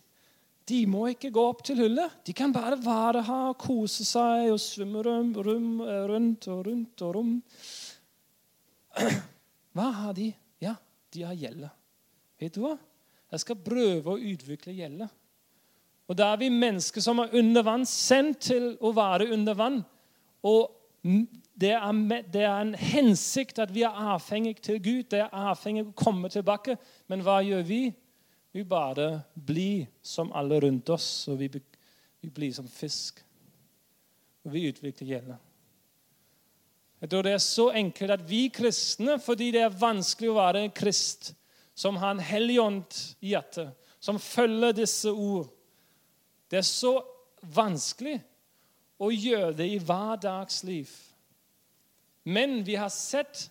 De 0.66 0.80
må 0.90 1.04
ikke 1.12 1.32
gå 1.34 1.42
opp 1.46 1.64
til 1.66 1.78
hullet. 1.78 2.20
De 2.26 2.34
kan 2.34 2.54
bare 2.54 2.78
være 2.82 3.22
her, 3.26 3.50
og 3.50 3.58
kose 3.62 4.06
seg 4.06 4.50
og 4.50 4.62
svømme 4.62 5.02
rundt 5.06 5.38
og 5.38 5.46
rundt 6.10 6.48
og 7.02 7.12
rundt. 7.18 7.50
Hva 9.76 9.90
har 10.00 10.16
de? 10.16 10.30
Ja, 10.62 10.74
de 11.14 11.26
har 11.26 11.38
gjelder. 11.38 11.74
Vet 12.42 12.54
du 12.54 12.62
hva? 12.64 12.74
Jeg 13.30 13.42
skal 13.42 13.62
prøve 13.66 14.14
å 14.14 14.22
utvikle 14.22 14.74
gjelder. 14.74 15.10
Og 16.06 16.14
Da 16.18 16.30
er 16.32 16.38
vi 16.44 16.50
mennesker 16.54 17.02
som 17.02 17.18
er 17.22 17.34
under 17.34 17.66
vann, 17.66 17.86
sendt 17.86 18.46
til 18.52 18.76
å 18.78 18.92
være 18.94 19.32
under 19.34 19.58
vann. 19.58 19.80
Og 20.46 20.70
det 21.56 21.70
er, 21.72 21.92
det 22.32 22.42
er, 22.44 22.60
en 22.60 22.74
hensikt 22.76 23.58
at 23.64 23.72
vi 23.72 23.82
er 23.86 23.96
avhengig 24.12 24.58
til 24.60 24.76
Gud. 24.82 25.06
Det 25.10 25.22
er 25.24 25.32
avhengig 25.32 25.86
av 25.86 25.92
å 25.94 25.96
komme 25.96 26.28
tilbake. 26.28 26.76
Men 27.08 27.24
hva 27.24 27.38
gjør 27.44 27.64
vi? 27.64 27.80
Vi 28.52 28.64
bare 28.64 29.22
blir 29.34 29.86
som 30.04 30.32
alle 30.36 30.60
rundt 30.60 30.88
oss, 30.92 31.08
og 31.32 31.40
vi, 31.40 31.48
vi 32.20 32.30
blir 32.32 32.52
som 32.52 32.68
fisk. 32.68 33.22
Og 34.44 34.52
vi 34.52 34.66
utvikler 34.68 35.14
gjelde. 35.14 35.38
Jeg 37.00 37.10
tror 37.12 37.24
det 37.24 37.32
er 37.36 37.42
så 37.44 37.70
enkelt 37.76 38.14
at 38.14 38.28
vi 38.28 38.46
kristne, 38.52 39.18
fordi 39.20 39.50
det 39.56 39.64
er 39.64 39.80
vanskelig 39.80 40.30
å 40.32 40.38
være 40.38 40.64
en 40.64 40.76
krist 40.76 41.32
som 41.76 41.96
har 42.00 42.14
en 42.14 42.24
hellig 42.24 42.56
ånd 42.60 43.00
i 43.20 43.34
hjertet, 43.34 43.72
som 44.00 44.20
følger 44.20 44.76
disse 44.76 45.12
ord 45.12 45.52
Det 46.46 46.60
er 46.60 46.68
så 46.68 46.92
vanskelig 47.42 48.20
å 49.02 49.08
gjøre 49.10 49.52
det 49.58 49.66
i 49.66 49.80
hverdagsliv. 49.82 50.88
Men 52.26 52.58
vi 52.66 52.74
har 52.74 52.90
sett 52.90 53.46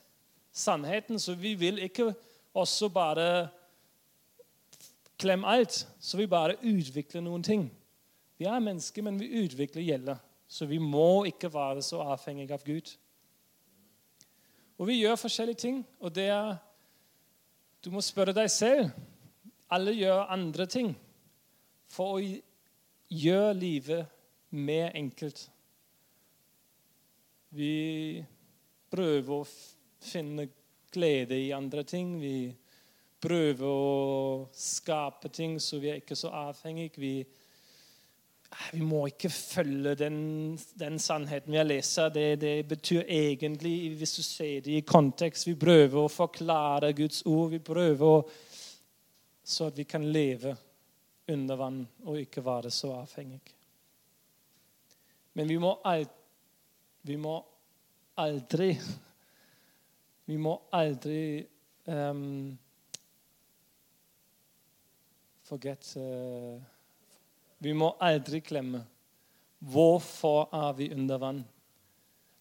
sannheten, 0.52 1.20
så 1.20 1.36
vi 1.40 1.54
vil 1.56 1.80
ikke 1.80 2.10
også 2.54 2.90
bare 2.92 3.48
klemme 5.18 5.48
alt. 5.48 5.88
Så 6.00 6.20
vi 6.20 6.28
bare 6.28 6.58
utvikler 6.60 7.24
noen 7.24 7.44
ting. 7.44 7.70
Vi 8.38 8.46
er 8.52 8.60
mennesker, 8.60 9.06
men 9.06 9.20
vi 9.20 9.32
utvikler 9.46 9.84
gjelder. 9.84 10.20
Så 10.48 10.68
vi 10.68 10.78
må 10.78 11.24
ikke 11.24 11.54
være 11.54 11.82
så 11.82 12.04
avhengige 12.04 12.54
av 12.54 12.68
Gud. 12.68 12.92
Og 14.78 14.88
vi 14.88 15.00
gjør 15.00 15.16
forskjellige 15.24 15.62
ting, 15.64 15.82
og 16.00 16.16
det 16.16 16.28
er 16.36 16.56
du 17.86 17.92
må 17.94 18.02
spørre 18.02 18.34
deg 18.34 18.50
selv. 18.52 18.90
Alle 19.70 19.94
gjør 19.94 20.32
andre 20.34 20.66
ting 20.66 20.96
for 21.88 22.18
å 22.18 22.22
gjøre 23.14 23.54
livet 23.56 24.08
mer 24.50 24.96
enkelt. 24.98 25.46
Vi 27.56 28.26
prøver 28.92 29.34
å 29.42 29.48
finne 30.06 30.48
glede 30.96 31.38
i 31.40 31.52
andre 31.56 31.84
ting. 31.84 32.16
Vi 32.22 32.54
prøver 33.22 33.66
å 33.66 34.50
skape 34.56 35.32
ting 35.34 35.58
så 35.62 35.80
vi 35.82 35.92
er 35.92 36.02
ikke 36.02 36.18
så 36.18 36.32
avhengige. 36.36 37.02
Vi, 37.02 37.14
vi 38.76 38.82
må 38.86 39.06
ikke 39.10 39.32
følge 39.34 39.96
den, 40.00 40.20
den 40.80 41.00
sannheten 41.02 41.54
vi 41.54 41.60
har 41.60 41.68
lest. 41.68 42.00
Det, 42.14 42.28
det, 42.42 42.56
betyr 42.70 43.04
egentlig, 43.08 43.76
hvis 44.00 44.16
du 44.20 44.24
ser 44.24 44.62
det 44.66 44.78
i 44.78 44.86
kontekst 44.88 45.48
Vi 45.50 45.58
prøver 45.60 46.00
å 46.04 46.12
forklare 46.12 46.94
Guds 46.98 47.24
ord. 47.26 47.52
Vi 47.56 47.64
prøver 47.66 48.06
å, 48.06 48.22
så 49.44 49.72
at 49.72 49.78
vi 49.78 49.88
kan 49.90 50.06
leve 50.12 50.56
under 51.34 51.58
vann 51.58 51.82
og 52.06 52.22
ikke 52.22 52.44
være 52.46 52.72
så 52.74 52.94
avhengige. 53.00 53.54
Men 55.36 55.50
vi 55.50 55.58
må, 55.60 55.74
alt, 55.84 56.14
vi 57.04 57.18
må 57.20 57.34
aldri 58.18 58.72
Vi 60.26 60.38
må 60.42 60.56
aldri 60.74 61.46
um, 61.86 62.58
Forget 65.46 65.92
uh, 66.02 66.62
vi 67.66 67.74
må 67.74 67.96
aldri 68.04 68.42
glemme 68.46 68.84
hvorfor 69.66 70.50
er 70.54 70.74
vi 70.78 70.92
under 70.94 71.18
vann. 71.18 71.40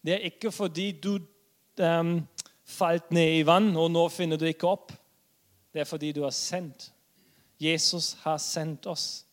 Det 0.05 0.13
er 0.13 0.27
ikke 0.29 0.51
fordi 0.53 0.91
du 1.01 1.15
um, 1.81 2.19
falt 2.65 3.13
ned 3.15 3.39
i 3.39 3.47
vann, 3.47 3.71
og 3.77 3.89
nå 3.95 4.03
finner 4.13 4.37
du 4.37 4.45
ikke 4.49 4.69
opp. 4.69 4.93
Det 5.73 5.81
er 5.81 5.89
fordi 5.89 6.13
du 6.13 6.25
er 6.27 6.35
sendt. 6.35 6.91
Jesus 7.61 8.13
har 8.25 8.39
sendt 8.43 8.87
oss. 8.91 9.25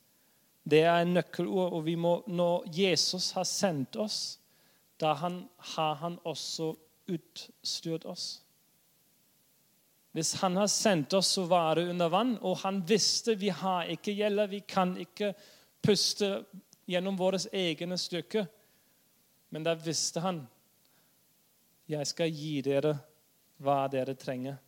Det 0.63 0.83
er 0.86 1.01
en 1.01 1.15
nøkkelord. 1.17 1.74
og 1.74 1.89
må, 1.98 2.24
Når 2.27 2.69
Jesus 2.71 3.31
har 3.31 3.43
sendt 3.43 3.95
oss, 3.95 4.39
da 5.01 5.15
han, 5.17 5.43
har 5.75 5.96
han 6.01 6.20
også 6.24 6.72
utstyrt 7.12 8.05
oss. 8.05 8.41
Hvis 10.12 10.34
han 10.41 10.58
har 10.60 10.67
sendt 10.67 11.13
oss 11.15 11.31
å 11.39 11.48
være 11.50 11.88
under 11.89 12.12
vann, 12.12 12.34
og 12.43 12.60
han 12.65 12.81
visste 12.88 13.38
vi 13.39 13.50
har 13.50 13.89
ikke 13.93 14.15
gjelder, 14.15 14.51
vi 14.51 14.60
kan 14.67 14.93
ikke 15.00 15.31
puste 15.81 16.43
gjennom 16.89 17.15
våre 17.20 17.39
egne 17.55 17.98
stykker. 17.98 18.48
Men 19.51 19.63
da 19.67 19.75
visste 19.79 20.24
han 20.24 20.43
jeg 21.91 22.08
skal 22.08 22.31
gi 22.31 22.60
dere 22.63 22.93
hva 23.62 23.86
dere 23.91 24.15
trenger. 24.20 24.60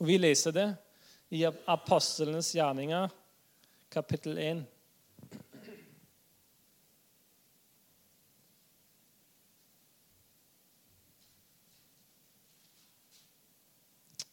Og 0.00 0.06
Vi 0.06 0.16
leser 0.18 0.52
det 0.52 0.66
i 1.34 1.44
Apostlenes 1.46 2.52
gjerninger, 2.54 3.10
kapittel 3.90 4.38
1. 4.38 4.64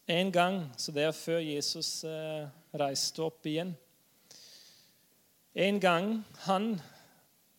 En 0.08 0.32
gang, 0.32 0.66
så 0.78 0.92
det 0.92 1.08
er 1.08 1.16
før 1.16 1.40
Jesus 1.40 2.04
eh, 2.04 2.48
reiste 2.76 3.24
opp 3.24 3.46
igjen 3.48 3.76
en 5.54 5.80
gang 5.80 6.24
han, 6.38 6.82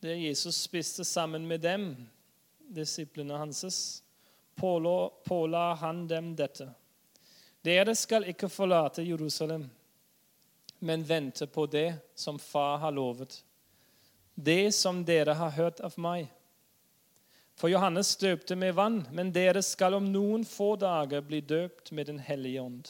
det 0.01 0.17
Jesus 0.17 0.57
spiste 0.57 1.05
sammen 1.05 1.47
med 1.47 1.61
dem, 1.61 2.07
disiplene 2.59 3.35
hans, 3.35 4.03
påla, 4.55 5.11
påla 5.25 5.75
han 5.75 6.09
dem 6.09 6.33
dette. 6.37 6.69
Dere 7.63 7.95
skal 7.95 8.27
ikke 8.27 8.51
forlate 8.51 9.07
Jerusalem, 9.07 9.69
men 10.79 11.07
vente 11.07 11.47
på 11.47 11.67
det 11.71 11.95
som 12.15 12.39
far 12.39 12.83
har 12.83 12.93
lovet, 12.93 13.45
det 14.35 14.75
som 14.75 15.05
dere 15.07 15.39
har 15.39 15.55
hørt 15.55 15.81
av 15.87 15.95
meg. 15.95 16.27
For 17.55 17.71
Johannes 17.71 18.17
døpte 18.19 18.57
med 18.59 18.75
vann, 18.75 19.05
men 19.15 19.31
dere 19.33 19.63
skal 19.63 19.95
om 19.95 20.09
noen 20.11 20.43
få 20.49 20.75
dager 20.81 21.23
bli 21.23 21.41
døpt 21.41 21.93
med 21.95 22.11
Den 22.11 22.19
hellige 22.19 22.63
ånd. 22.63 22.89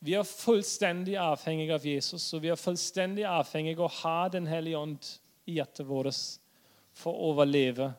Vi 0.00 0.14
er 0.16 0.24
fullstendig 0.24 1.16
avhengige 1.20 1.76
av 1.76 1.84
Jesus, 1.84 2.24
og 2.32 2.44
vi 2.44 2.52
er 2.52 2.60
fullstendig 2.60 3.24
avhengige 3.28 3.80
av 3.80 3.88
å 3.88 3.96
ha 4.02 4.28
Den 4.32 4.48
hellige 4.48 4.80
ånd 4.80 5.08
i 5.48 5.58
hjertet 5.58 5.88
vårt 5.88 6.16
for 6.96 7.12
å 7.12 7.32
overleve 7.32 7.90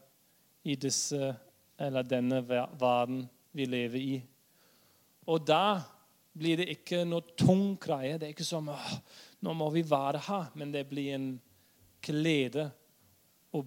i 0.63 0.75
disse, 0.77 1.33
denne 1.77 2.43
verden 2.45 3.23
vi 3.57 3.65
lever 3.65 4.01
i. 4.01 4.17
Og 5.29 5.45
da 5.45 5.81
blir 6.37 6.61
det 6.61 6.69
ikke 6.75 7.01
noe 7.05 7.33
tung 7.37 7.73
greie. 7.81 8.17
Det 8.17 8.27
er 8.27 8.35
ikke 8.35 8.45
som 8.45 8.69
nå 9.41 9.53
må 9.57 9.69
vi 9.73 9.81
være 9.85 10.21
her, 10.27 10.51
men 10.53 10.73
det 10.73 10.85
blir 10.89 11.15
en 11.15 11.31
glede 12.05 12.69
å 13.53 13.63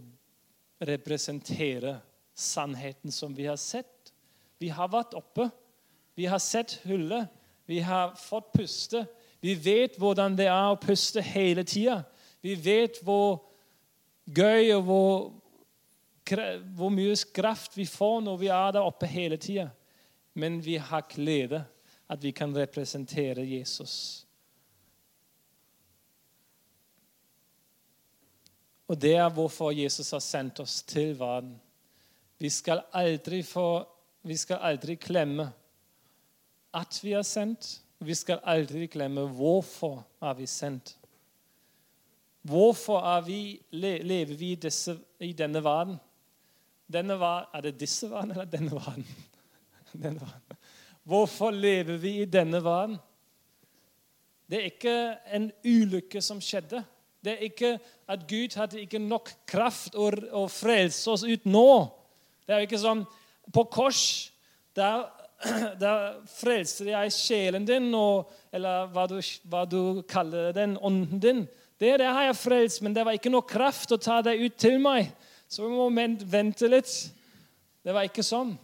representere 0.79 1.97
sannheten 2.35 3.13
som 3.13 3.35
vi 3.35 3.47
har 3.47 3.57
sett. 3.57 4.13
Vi 4.59 4.69
har 4.69 4.89
vært 4.89 5.15
oppe. 5.15 5.49
Vi 6.15 6.27
har 6.27 6.39
sett 6.39 6.79
hullet. 6.85 7.29
Vi 7.67 7.81
har 7.81 8.15
fått 8.19 8.53
puste. 8.53 9.07
Vi 9.41 9.55
vet 9.55 9.99
hvordan 10.01 10.37
det 10.37 10.49
er 10.49 10.73
å 10.73 10.81
puste 10.81 11.23
hele 11.25 11.65
tida. 11.69 12.03
Vi 12.45 12.55
vet 12.61 13.01
hvor 13.05 13.43
gøy 14.25 14.73
og 14.77 14.83
hvor, 14.89 15.15
hvor 16.77 16.93
mye 16.93 17.17
kraft 17.35 17.77
vi 17.77 17.87
får 17.89 18.21
når 18.25 18.41
vi 18.41 18.51
er 18.53 18.77
der 18.77 18.89
oppe 18.89 19.09
hele 19.09 19.39
tida. 19.41 19.71
Men 20.35 20.61
vi 20.65 20.77
har 20.77 21.07
glede 21.09 21.65
at 22.11 22.23
vi 22.25 22.33
kan 22.37 22.57
representere 22.57 23.45
Jesus. 23.47 24.25
Og 28.89 29.01
det 29.01 29.15
er 29.17 29.29
hvorfor 29.33 29.71
Jesus 29.73 30.11
har 30.11 30.23
sendt 30.25 30.61
oss 30.61 30.83
til 30.83 31.15
verden. 31.19 31.55
Vi 32.39 32.51
skal 32.51 32.83
aldri, 32.93 33.43
få, 33.43 33.85
vi 34.23 34.37
skal 34.37 34.61
aldri 34.61 34.99
glemme 35.01 35.49
at 36.75 36.99
vi 37.03 37.15
er 37.15 37.23
sendt. 37.23 37.81
Vi 38.05 38.15
skal 38.15 38.43
aldri 38.43 38.89
glemme 38.91 39.25
hvorfor 39.31 40.03
er 40.23 40.35
vi 40.35 40.47
sendt. 40.51 40.97
Hvorfor 42.45 43.01
er 43.01 43.23
vi, 43.25 43.39
lever 43.73 44.37
vi 44.37 44.55
disse, 44.55 44.99
i 45.21 45.33
denne 45.33 45.63
verden? 45.65 45.97
Denne 46.93 47.17
er 47.17 47.61
det 47.65 47.79
disse 47.81 48.11
verden 48.11 48.35
eller 48.35 48.45
denne 48.45 48.73
verden? 48.73 49.07
denne 49.93 50.21
verden? 50.21 50.59
Hvorfor 51.05 51.51
lever 51.51 51.97
vi 51.97 52.21
i 52.21 52.25
denne 52.25 52.61
verden? 52.65 52.99
Det 54.51 54.59
er 54.59 54.69
ikke 54.69 55.17
en 55.33 55.53
ulykke 55.65 56.21
som 56.21 56.41
skjedde. 56.41 56.83
Det 57.25 57.33
er 57.33 57.45
ikke 57.49 57.73
at 58.11 58.25
Gud 58.29 58.55
hadde 58.59 58.83
ikke 58.83 59.01
nok 59.01 59.31
kraft 59.49 59.97
å, 59.97 60.11
å 60.13 60.45
frelse 60.53 61.11
oss 61.11 61.25
ut 61.25 61.47
nå. 61.49 61.69
Det 62.45 62.53
er 62.53 62.67
ikke 62.67 62.81
sånn 62.81 63.07
På 63.53 63.65
kors 63.73 64.31
der, 64.77 65.07
der 65.83 66.21
frelser 66.29 66.91
jeg 66.93 67.15
sjelen 67.17 67.67
din, 67.69 67.91
og, 67.97 68.31
eller 68.53 68.89
hva 68.93 69.07
du, 69.09 69.19
hva 69.49 69.65
du, 69.69 70.03
kaller 70.09 70.53
den, 70.57 70.79
ånden 70.81 71.21
din. 71.21 71.43
Det, 71.81 71.97
det 72.01 72.09
har 72.09 72.29
jeg 72.29 72.41
frelst, 72.41 72.83
men 72.85 72.97
det 72.97 73.05
var 73.05 73.17
ikke 73.17 73.33
noe 73.33 73.47
kraft 73.49 73.93
å 73.93 74.01
ta 74.01 74.21
deg 74.25 74.41
ut 74.41 74.57
til 74.61 74.79
meg. 74.83 75.11
Så 75.49 75.67
vi 75.67 75.73
må 75.73 75.91
vente 76.31 76.71
litt. 76.71 76.93
Det 77.85 77.93
var 77.93 78.09
ikke 78.09 78.25
sånn. 78.25 78.55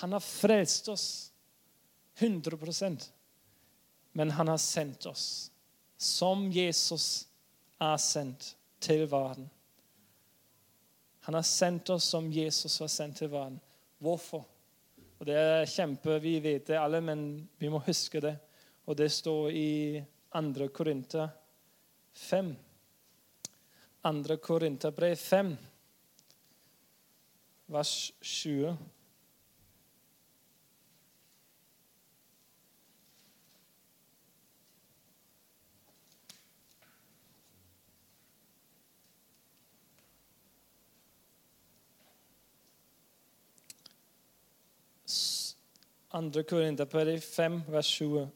Han 0.00 0.16
har 0.16 0.24
frelst 0.24 0.88
oss 0.92 1.06
100% 2.20 3.10
men 4.16 4.30
han 4.30 4.48
har 4.48 4.58
sendt 4.58 5.06
oss 5.06 5.50
som 5.96 6.50
Jesus 6.52 7.26
er 7.80 7.96
sendt 7.96 8.54
til 8.80 9.06
verden. 9.10 9.48
Han 11.26 11.34
har 11.34 11.42
sendt 11.42 11.90
oss 11.90 12.04
som 12.12 12.28
Jesus 12.32 12.80
var 12.80 12.90
sendt 12.92 13.18
til 13.18 13.30
verden. 13.32 13.60
Hvorfor? 13.98 14.44
Og 15.18 15.26
Det 15.26 15.34
er 15.34 15.66
kjempe, 15.66 16.20
Vi 16.20 16.38
vet 16.40 16.66
det 16.66 16.78
alle, 16.78 17.00
men 17.00 17.48
vi 17.58 17.68
må 17.68 17.78
huske 17.78 18.20
det. 18.20 18.36
Og 18.86 18.96
det 18.96 19.12
står 19.12 19.50
i 19.50 20.04
2. 20.32 20.68
Korinter 20.68 21.28
5. 22.12 22.56
2. 24.02 24.36
Korinterbrev 24.36 25.16
5, 25.16 25.56
vers 27.66 28.12
20. 28.22 28.76
Andre 46.10 46.42
Korinterbrev 46.42 47.20
5, 47.20 47.62
vers 47.68 47.86
20. 47.86 48.28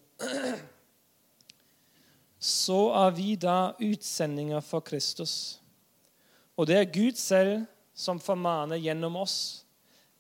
Så 2.39 2.79
er 2.99 3.11
vi 3.15 3.37
da 3.39 3.75
utsendinger 3.79 4.61
for 4.61 4.83
Kristus. 4.83 5.61
Og 6.57 6.67
det 6.67 6.77
er 6.77 6.91
Gud 6.91 7.15
selv 7.15 7.61
som 7.95 8.19
formaner 8.21 8.81
gjennom 8.81 9.21
oss. 9.23 9.65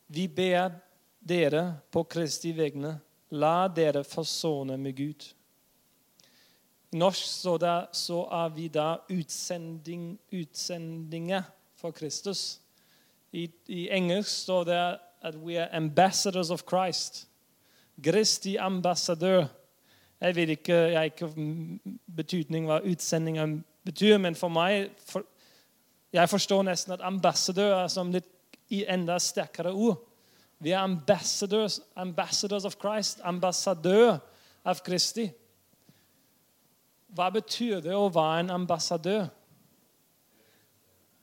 Vi 0.06 0.28
ber 0.28 0.76
dere 1.18 1.64
på 1.90 2.04
Kristi 2.06 2.52
vegne, 2.54 2.94
la 3.34 3.66
dere 3.68 4.04
forsone 4.06 4.76
med 4.78 4.96
Gud. 4.96 5.26
I 6.92 7.00
norsk 7.02 7.24
står 7.26 7.58
det 7.64 7.78
så 7.98 8.20
er 8.30 8.54
vi 8.54 8.68
da 8.70 8.92
utsending, 9.10 10.12
utsendinger 10.30 11.50
for 11.74 11.90
Kristus. 11.90 12.60
I, 13.32 13.48
I 13.66 13.88
engelsk 13.90 14.30
står 14.44 14.64
det 14.70 14.84
at 15.22 15.34
we 15.34 15.58
are 15.58 15.68
ambassadors 15.74 16.50
of 16.50 16.62
Christ. 16.68 17.26
Kristi 18.04 18.56
ambassadør. 18.56 19.46
Jeg 20.20 20.36
vet 20.36 20.48
ikke, 20.48 20.74
jeg 20.74 21.04
ikke 21.04 21.28
betydning 22.16 22.66
hva 22.68 22.80
utsendinga 22.84 23.46
betyr, 23.84 24.18
men 24.20 24.34
for 24.36 24.52
meg 24.52 24.90
for, 25.08 25.24
Jeg 26.12 26.28
forstår 26.28 26.64
nesten 26.66 26.92
at 26.92 27.04
ambassadør 27.06 27.84
er 27.84 27.88
som 27.88 28.10
litt 28.10 28.26
i 28.74 28.82
enda 28.88 29.18
sterkere 29.22 29.70
ord. 29.70 30.00
Vi 30.58 30.72
er 30.74 30.82
ambassadors, 30.82 31.80
ambassadors 31.96 32.64
of 32.64 32.74
Christ, 32.80 33.20
ambassadør 33.24 34.18
av 34.64 34.82
Kristi. 34.84 35.28
Hva 37.14 37.30
betyr 37.30 37.80
det 37.84 37.94
å 37.94 38.10
være 38.12 38.44
en 38.44 38.50
ambassadør? 38.58 39.28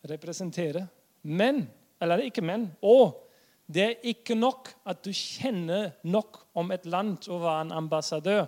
Representere 0.08 0.88
Men, 1.22 1.66
eller 2.00 2.24
ikke 2.24 2.42
men, 2.42 2.70
og 2.82 3.27
det 3.68 3.84
er 3.84 4.08
ikke 4.08 4.36
nok 4.36 4.70
at 4.88 5.04
du 5.04 5.12
kjenner 5.12 5.92
nok 6.08 6.40
om 6.56 6.72
et 6.72 6.86
land 6.88 7.18
til 7.26 7.36
å 7.36 7.42
være 7.44 7.66
en 7.66 7.76
ambassadør. 7.82 8.46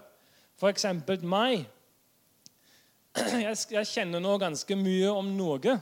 F.eks. 0.59 0.85
meg. 1.27 1.65
Jeg 3.43 3.87
kjenner 3.89 4.23
nå 4.23 4.37
ganske 4.39 4.79
mye 4.79 5.11
om 5.11 5.33
Norge. 5.35 5.79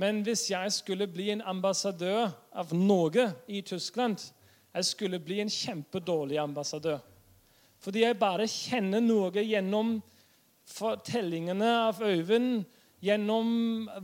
Men 0.00 0.22
hvis 0.24 0.46
jeg 0.48 0.72
skulle 0.72 1.04
bli 1.12 1.26
en 1.28 1.42
ambassadør 1.44 2.30
av 2.56 2.70
Norge 2.72 3.26
i 3.52 3.60
Tyskland, 3.60 4.16
jeg 4.72 4.86
skulle 4.88 5.18
bli 5.20 5.42
en 5.42 5.52
kjempedårlig 5.52 6.38
ambassadør. 6.40 7.02
Fordi 7.84 8.06
jeg 8.06 8.16
bare 8.20 8.46
kjenner 8.48 9.04
Norge 9.04 9.44
gjennom 9.44 9.98
fortellingene 10.70 11.68
av 11.82 12.00
Øyvind, 12.00 12.62
gjennom 13.04 13.50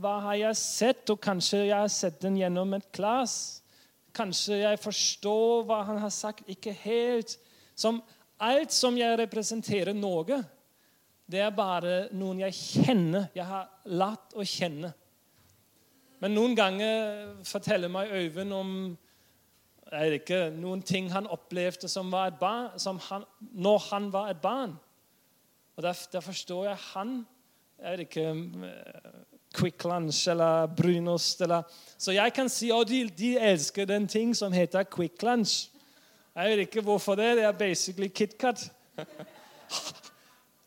hva 0.01 0.13
har 0.27 0.37
jeg 0.41 0.59
sett, 0.61 1.09
og 1.09 1.21
kanskje 1.23 1.63
jeg 1.63 1.77
har 1.77 1.89
sett 1.93 2.21
den 2.21 2.37
gjennom 2.37 2.77
et 2.77 2.87
glass. 2.93 3.63
Kanskje 4.17 4.61
jeg 4.63 4.81
forstår 4.81 5.65
hva 5.67 5.83
han 5.87 5.99
har 6.01 6.13
sagt, 6.13 6.47
ikke 6.49 6.73
helt. 6.83 7.37
Som 7.77 8.01
alt 8.41 8.73
som 8.73 8.97
jeg 8.97 9.19
representerer 9.21 9.93
Norge, 9.97 10.41
det 11.27 11.41
er 11.43 11.53
bare 11.53 12.07
noen 12.15 12.41
jeg 12.45 12.55
kjenner. 12.55 13.27
Jeg 13.35 13.45
har 13.45 13.67
latt 13.85 14.33
å 14.33 14.45
kjenne. 14.47 14.93
Men 16.23 16.33
noen 16.33 16.55
ganger 16.57 17.35
forteller 17.45 17.91
meg 17.93 18.13
Øyvind 18.15 18.55
om 18.55 18.71
ikke, 20.17 20.49
noen 20.51 20.81
ting 20.83 21.11
han 21.13 21.29
opplevde 21.31 21.87
som, 21.87 22.09
barn, 22.11 22.73
som 22.79 22.97
han, 23.07 23.23
når 23.39 23.83
han 23.91 24.09
var 24.11 24.31
et 24.31 24.41
barn. 24.41 24.75
Og 25.77 25.83
Da, 25.83 25.93
forstår 25.93 26.65
jeg 26.71 26.77
han 26.93 27.19
jeg 27.77 28.07
ikke, 28.07 28.33
Quick 29.57 29.83
Lunch 29.83 30.27
eller 30.29 30.67
brunost. 30.67 31.41
Eller. 31.41 31.63
Så 31.97 32.11
jeg 32.11 32.33
kan 32.33 32.49
si 32.49 32.69
at 32.71 32.87
de, 32.87 33.09
de 33.09 33.37
elsker 33.37 33.85
den 33.85 34.07
ting 34.07 34.35
som 34.37 34.53
heter 34.53 34.83
Quick 34.83 35.23
Lunch. 35.23 35.69
Jeg 36.35 36.49
vet 36.49 36.59
ikke 36.67 36.81
hvorfor 36.81 37.15
det. 37.15 37.37
Det 37.37 37.43
er 37.43 37.51
basically 37.51 38.07
KitKat. 38.07 38.71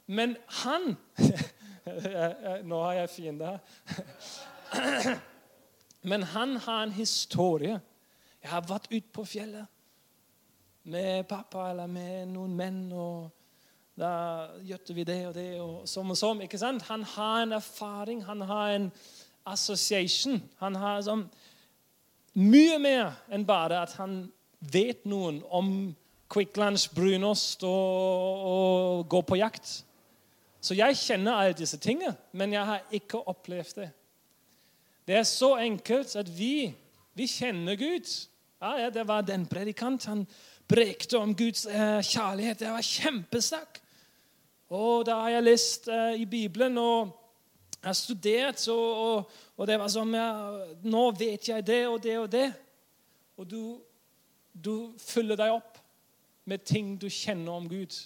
Men 0.07 0.37
han 0.46 0.96
Nå 2.70 2.83
har 2.83 2.92
jeg 2.92 3.11
fiender 3.11 3.46
her. 3.46 5.18
Men 6.11 6.22
han 6.22 6.57
har 6.57 6.83
en 6.83 6.92
historie. 6.92 7.81
Jeg 8.42 8.50
har 8.50 8.64
vært 8.68 8.88
ute 8.90 9.09
på 9.12 9.24
fjellet 9.24 9.66
med 10.83 11.26
pappa 11.29 11.70
eller 11.70 11.87
med 11.87 12.31
noen 12.33 12.57
menn. 12.57 12.92
og 12.92 13.31
da 14.01 14.13
gjør 14.65 14.95
vi 14.97 15.05
det 15.05 15.21
og 15.29 15.35
det 15.37 15.49
og 15.61 15.89
som 15.89 16.11
og 16.11 16.17
som. 16.17 16.41
ikke 16.41 16.59
sant? 16.59 16.83
Han 16.89 17.05
har 17.05 17.43
en 17.43 17.53
erfaring, 17.53 18.25
han 18.25 18.41
har 18.41 18.75
en 18.75 18.91
association. 19.45 20.41
Han 20.61 20.77
har 20.81 21.03
sånn 21.05 21.27
mye 22.41 22.79
mer 22.81 23.19
enn 23.29 23.45
bare 23.45 23.83
at 23.85 23.97
han 23.99 24.23
vet 24.61 25.05
noen 25.09 25.43
om 25.51 25.95
Quick 26.31 26.57
Lunch, 26.57 26.87
brunost 26.95 27.65
og, 27.67 28.45
og 28.51 29.09
gå 29.11 29.21
på 29.27 29.41
jakt. 29.41 29.81
Så 30.61 30.77
jeg 30.79 30.99
kjenner 31.01 31.41
alle 31.41 31.57
disse 31.59 31.81
tingene, 31.81 32.15
men 32.33 32.53
jeg 32.55 32.69
har 32.69 32.85
ikke 32.95 33.23
opplevd 33.29 33.81
det. 33.81 33.89
Det 35.09 35.17
er 35.19 35.27
så 35.27 35.57
enkelt 35.59 36.15
at 36.21 36.29
vi, 36.31 36.71
vi 37.19 37.27
kjenner 37.27 37.77
Gud. 37.81 38.07
Ja, 38.61 38.77
ja, 38.85 38.91
Det 38.91 39.07
var 39.09 39.27
den 39.27 39.47
predikant. 39.47 40.05
Han 40.07 40.27
brekte 40.69 41.19
om 41.19 41.35
Guds 41.35 41.67
eh, 41.67 42.01
kjærlighet. 42.05 42.61
Det 42.61 42.71
var 42.71 42.85
kjempesterkt. 42.85 43.80
Og 44.70 45.04
da 45.06 45.16
har 45.24 45.35
jeg 45.35 45.46
lest 45.48 45.88
eh, 45.90 46.20
i 46.22 46.26
Bibelen 46.30 46.78
og 46.78 47.16
jeg 47.80 47.88
har 47.88 47.96
studert, 47.96 48.61
og, 48.68 48.88
og, 49.02 49.30
og 49.56 49.66
det 49.66 49.78
var 49.80 49.88
som 49.88 50.11
jeg, 50.12 50.64
Nå 50.85 51.04
vet 51.16 51.48
jeg 51.48 51.64
det 51.64 51.80
og 51.88 52.02
det 52.04 52.16
og 52.20 52.26
det. 52.33 52.48
Og 53.40 53.46
du, 53.48 53.62
du 54.52 54.92
fyller 55.00 55.38
deg 55.40 55.54
opp 55.54 55.78
med 56.44 56.64
ting 56.66 56.98
du 57.00 57.09
kjenner 57.09 57.56
om 57.56 57.68
Gud. 57.70 57.96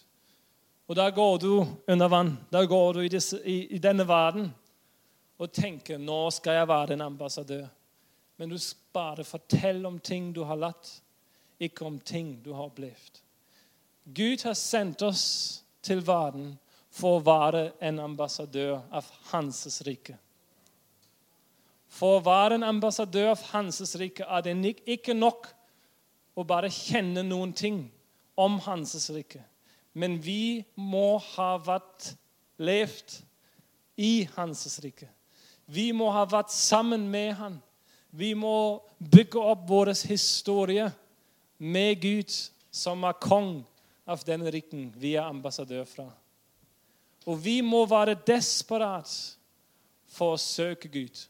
Og 0.87 0.94
da 0.96 1.09
går 1.11 1.38
du 1.42 1.50
under 1.90 2.09
vann. 2.09 2.37
Da 2.53 2.62
går 2.70 2.92
du 2.94 3.00
i, 3.03 3.11
disse, 3.11 3.40
i, 3.42 3.74
i 3.74 3.83
denne 3.83 4.07
verden 4.07 4.53
og 5.42 5.50
tenker 5.50 5.98
nå 5.98 6.29
skal 6.31 6.61
jeg 6.61 6.70
være 6.70 6.94
en 6.94 7.07
ambassadør. 7.09 7.66
Men 8.38 8.55
du 8.55 8.59
bare 8.94 9.24
forteller 9.27 9.88
om 9.88 9.98
ting 9.98 10.31
du 10.35 10.44
har 10.46 10.59
latt, 10.59 11.00
ikke 11.59 11.87
om 11.87 11.98
ting 11.98 12.37
du 12.44 12.53
har 12.55 12.68
opplevd. 12.68 13.20
Gud 14.05 14.46
har 14.46 14.55
sendt 14.55 15.03
oss 15.03 15.63
til 15.85 16.03
verden 16.07 16.55
for 16.94 17.18
å 17.18 17.25
være 17.27 17.64
en 17.85 17.99
ambassadør 18.05 18.79
av 18.94 19.09
Hans 19.33 19.64
rike. 19.87 20.16
For 21.94 22.18
å 22.18 22.25
være 22.27 22.59
en 22.59 22.66
ambassadør 22.66 23.33
av 23.35 23.42
Hans 23.53 23.81
rike 24.01 24.27
er 24.27 24.47
det 24.47 24.75
ikke 24.97 25.14
nok 25.14 25.49
å 26.35 26.44
bare 26.47 26.73
kjenne 26.73 27.23
noen 27.27 27.53
ting 27.55 27.85
om 28.35 28.59
Hans 28.64 28.94
rike. 29.14 29.42
Men 29.94 30.18
vi 30.23 30.64
må 30.75 31.20
ha 31.37 31.55
vært 31.62 32.14
levd 32.59 33.20
i 33.94 34.27
Hans 34.35 34.66
rike. 34.83 35.07
Vi 35.66 35.92
må 35.94 36.11
ha 36.12 36.25
vært 36.29 36.51
sammen 36.53 37.07
med 37.11 37.35
Han. 37.38 37.61
Vi 38.11 38.35
må 38.38 38.83
bygge 38.99 39.42
opp 39.42 39.62
vår 39.68 39.92
historie 40.07 40.90
med 41.59 42.03
Gud, 42.03 42.31
som 42.75 43.07
er 43.07 43.23
kong 43.23 43.64
av 44.07 44.25
denne 44.27 44.51
rikken 44.53 44.90
vi 45.01 45.14
er 45.17 45.29
ambassadør 45.29 45.85
fra. 45.88 46.09
Og 47.25 47.38
vi 47.40 47.61
må 47.64 47.85
være 47.88 48.19
desperat 48.27 49.11
for 50.14 50.35
å 50.35 50.40
søke 50.40 50.90
Gud. 50.93 51.23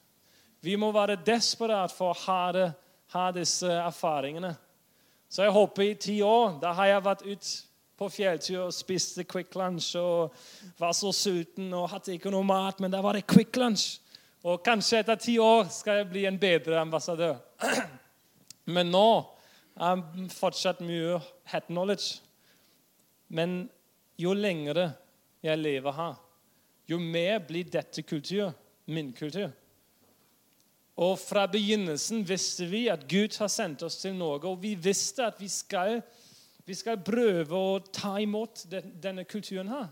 Vi 0.65 0.75
må 0.81 0.91
være 0.95 1.21
desperat 1.27 1.93
for 1.95 2.11
å 2.11 2.21
ha, 2.25 2.41
det, 2.57 2.69
ha 3.15 3.29
disse 3.37 3.69
erfaringene. 3.69 4.55
Så 5.29 5.45
jeg 5.45 5.55
håper 5.55 5.83
i 5.83 5.95
ti 5.99 6.15
år 6.23 6.61
Da 6.63 6.71
har 6.79 6.87
jeg 6.87 7.05
vært 7.05 7.25
ute 7.27 7.53
på 7.99 8.09
fjelltur 8.11 8.61
og 8.67 8.75
spiste 8.75 9.25
Quick 9.27 9.55
Lunch 9.59 9.93
og 9.99 10.35
var 10.79 10.95
så 10.97 11.13
sulten 11.15 11.73
og 11.75 11.89
hadde 11.93 12.17
ikke 12.17 12.33
noe 12.35 12.47
mat, 12.47 12.81
men 12.83 12.91
da 12.91 13.01
var 13.05 13.15
det 13.15 13.27
Quick 13.31 13.55
Lunch. 13.61 14.01
Og 14.45 14.61
kanskje 14.65 15.01
etter 15.01 15.21
ti 15.21 15.37
år 15.41 15.69
skal 15.73 16.03
jeg 16.03 16.11
bli 16.11 16.27
en 16.29 16.41
bedre 16.41 16.81
ambassadør. 16.83 17.39
Men 18.75 18.91
nå 18.93 19.09
er 19.77 20.03
fortsatt 20.33 20.83
mye 20.85 21.17
head 21.49 21.65
knowledge. 21.71 22.24
Men 23.29 23.65
jo 24.21 24.35
lengre 24.37 24.91
jeg 25.45 25.61
lever 25.61 25.93
her, 25.93 26.15
jo 26.89 26.99
mer 27.01 27.41
blir 27.45 27.69
dette 27.73 28.05
kultur, 28.05 28.53
min 28.87 29.13
kultur. 29.17 29.51
Og 30.95 31.17
fra 31.19 31.47
begynnelsen 31.51 32.23
visste 32.27 32.69
vi 32.71 32.85
at 32.93 33.07
Gud 33.11 33.35
har 33.41 33.51
sendt 33.51 33.83
oss 33.83 33.99
til 34.03 34.15
Norge, 34.15 34.49
og 34.49 34.63
vi 34.63 34.75
visste 34.79 35.27
at 35.27 35.41
vi 35.41 35.49
skal, 35.51 35.99
vi 36.65 36.77
skal 36.79 37.03
prøve 37.03 37.59
å 37.59 37.81
ta 37.93 38.15
imot 38.23 38.67
denne 38.71 39.27
kulturen 39.27 39.73
her. 39.73 39.89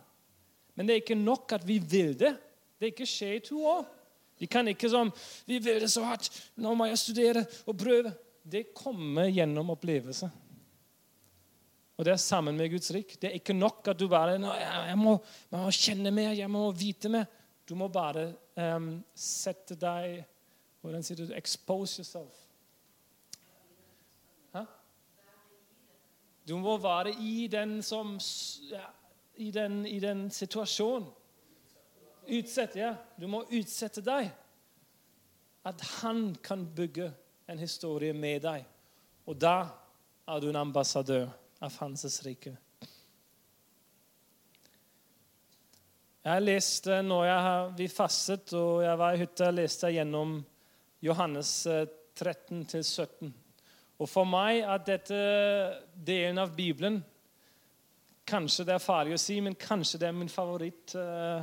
Men 0.77 0.87
det 0.87 0.95
er 0.95 1.03
ikke 1.03 1.19
nok 1.19 1.57
at 1.59 1.67
vi 1.69 1.81
vil 1.83 2.15
det. 2.19 2.33
Det 2.79 2.93
ikke 2.93 3.09
skjer 3.09 3.35
i 3.37 3.45
to 3.45 3.59
år. 3.67 3.83
Vi 4.41 4.49
kan 4.51 4.67
ikke 4.69 4.89
som 4.91 5.11
Vi 5.47 5.59
vil 5.63 5.81
det 5.83 5.91
så 5.91 6.03
hardt. 6.07 6.31
Nå 6.57 6.73
må 6.75 6.89
jeg 6.89 6.99
studere 6.99 7.45
og 7.67 7.77
prøve. 7.79 8.15
Det 8.43 8.73
kommer 8.75 9.29
gjennom 9.31 9.71
opplevelse. 9.75 10.31
Og 12.03 12.07
det 12.07 12.17
er 12.17 12.19
sammen 12.19 12.57
med 12.59 12.67
Guds 12.73 12.91
rik. 12.91 13.13
Det 13.15 13.29
er 13.29 13.37
ikke 13.39 13.55
nok 13.55 13.87
at 13.93 13.99
du 14.01 14.09
bare 14.11 14.33
jeg 14.35 14.97
må, 14.99 15.13
jeg 15.53 15.59
må 15.61 15.69
kjenne 15.71 16.11
mer, 16.11 16.33
jeg 16.35 16.51
må 16.51 16.63
vite 16.75 17.07
mer. 17.15 17.29
Du 17.63 17.77
må 17.79 17.87
bare 17.95 18.25
um, 18.59 18.97
sette 19.15 19.77
deg 19.79 20.25
Hvordan 20.83 21.05
sier 21.07 21.21
du 21.21 21.29
Expose 21.39 22.01
yourself. 22.01 22.41
Hæ? 24.51 24.65
Du 26.49 26.57
må 26.59 26.75
være 26.83 27.13
i 27.23 27.47
den, 27.47 27.77
som, 27.87 28.17
ja, 28.67 28.89
i 29.39 29.53
den, 29.55 29.85
i 29.87 30.01
den 30.03 30.25
situasjonen. 30.31 31.07
Utsett, 32.27 32.75
ja. 32.83 32.97
Du 33.15 33.29
må 33.31 33.45
utsette 33.45 34.03
deg. 34.03 34.33
At 35.63 35.87
han 36.01 36.35
kan 36.43 36.67
bygge 36.67 37.13
en 37.47 37.63
historie 37.63 38.11
med 38.13 38.43
deg. 38.49 38.67
Og 39.31 39.39
da 39.39 39.69
er 40.27 40.43
du 40.43 40.49
en 40.51 40.61
ambassadør 40.65 41.31
av 41.63 41.77
hans 41.81 42.21
rike. 42.27 42.55
Jeg 46.23 46.43
leste 46.45 47.01
når 47.03 47.25
jeg, 47.27 47.63
vi 47.79 47.87
fastet 47.91 48.53
og 48.55 48.83
jeg 48.85 48.99
var 49.01 49.15
i 49.15 49.23
hytta, 49.23 49.51
leste 49.51 49.91
jeg 49.91 50.03
gjennom 50.03 50.37
Johannes 51.03 51.55
13-17. 51.67 53.27
Eh, 53.27 53.33
og 54.03 54.11
For 54.11 54.27
meg 54.27 54.61
er 54.63 54.85
dette 54.87 55.23
delen 55.95 56.43
av 56.43 56.55
Bibelen 56.55 57.03
Kanskje 58.23 58.65
det 58.69 58.77
er 58.77 58.83
farlig 58.83 59.17
å 59.17 59.21
si, 59.21 59.41
men 59.43 59.59
kanskje 59.59 59.99
det 59.99 60.07
er 60.09 60.15
min 60.15 60.31
favoritt. 60.31 60.95
Uh, 60.95 61.43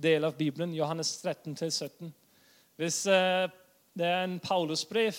del 0.00 0.24
av 0.26 0.36
Bibelen, 0.36 0.72
Johannes 0.74 1.12
13-17. 1.22 2.10
Hvis 2.80 3.02
eh, 3.06 3.46
det 3.92 4.06
er 4.06 4.22
en 4.24 4.38
Paulus-brev, 4.40 5.16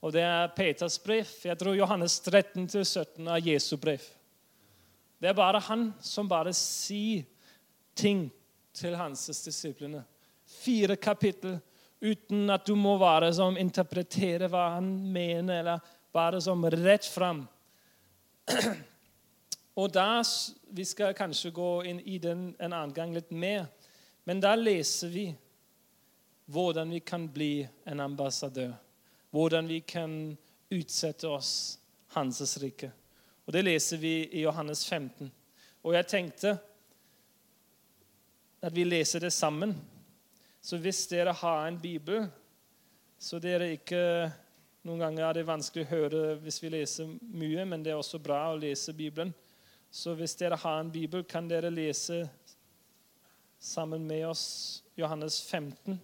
og 0.00 0.14
det 0.14 0.22
er 0.24 0.52
Peters 0.56 0.96
brev 1.02 1.28
Jeg 1.44 1.58
tror 1.60 1.76
Johannes 1.76 2.20
13-17 2.24 3.28
er 3.28 3.46
Jesu 3.52 3.76
brev. 3.76 4.00
Det 5.20 5.28
er 5.28 5.36
bare 5.36 5.60
han 5.60 5.90
som 6.00 6.28
bare 6.28 6.54
sier 6.56 7.26
ting 7.94 8.30
til 8.72 8.96
hans 8.96 9.26
disiplene. 9.44 10.04
Fire 10.46 10.96
kapittel 10.96 11.58
uten 12.00 12.48
at 12.50 12.64
du 12.64 12.74
må 12.80 12.96
være 13.00 13.28
som 13.36 13.58
interpretere 13.60 14.48
hva 14.48 14.70
han 14.78 14.88
mener, 15.12 15.60
eller 15.60 15.90
bare 16.12 16.40
som 16.40 16.64
rett 16.64 17.04
fram. 17.04 17.44
Og 19.80 19.92
da, 19.92 20.22
Vi 20.70 20.84
skal 20.84 21.14
kanskje 21.14 21.50
gå 21.50 21.70
inn 21.84 22.00
i 22.00 22.18
den 22.18 22.54
en 22.58 22.72
annen 22.72 22.94
gang 22.94 23.12
litt 23.14 23.30
mer. 23.30 23.66
Men 24.24 24.40
da 24.40 24.54
leser 24.54 25.08
vi 25.08 25.30
hvordan 26.50 26.90
vi 26.90 27.00
kan 27.00 27.28
bli 27.28 27.66
en 27.84 28.00
ambassadør. 28.00 28.74
Hvordan 29.30 29.68
vi 29.68 29.80
kan 29.80 30.36
utsette 30.70 31.28
oss 31.28 31.78
hans 32.14 32.56
rike. 32.62 32.90
Og 33.46 33.52
Det 33.52 33.62
leser 33.64 33.96
vi 33.96 34.28
i 34.30 34.42
Johannes 34.42 34.84
15. 34.86 35.30
Og 35.82 35.94
jeg 35.94 36.06
tenkte 36.06 36.58
at 38.60 38.74
vi 38.76 38.84
leser 38.84 39.20
det 39.20 39.32
sammen. 39.32 39.74
Så 40.60 40.76
hvis 40.76 41.06
dere 41.08 41.32
har 41.32 41.66
en 41.66 41.80
bibel, 41.80 42.28
så 43.18 43.38
dere 43.38 43.72
ikke 43.72 44.30
Noen 44.80 45.02
ganger 45.02 45.26
er 45.26 45.36
det 45.36 45.42
vanskelig 45.44 45.82
å 45.84 45.90
høre 45.90 46.20
hvis 46.40 46.56
vi 46.62 46.70
leser 46.72 47.08
mye, 47.20 47.66
men 47.68 47.82
det 47.84 47.90
er 47.92 47.98
også 48.00 48.16
bra 48.24 48.46
å 48.48 48.56
lese 48.56 48.94
Bibelen. 48.96 49.34
Så 49.92 50.14
hvis 50.16 50.32
dere 50.40 50.56
har 50.56 50.78
en 50.80 50.92
bibel, 50.92 51.20
kan 51.28 51.44
dere 51.50 51.68
lese 51.68 52.22
sammen 53.60 54.06
med 54.08 54.24
oss 54.30 54.46
Johannes 54.96 55.36
15. 55.42 55.98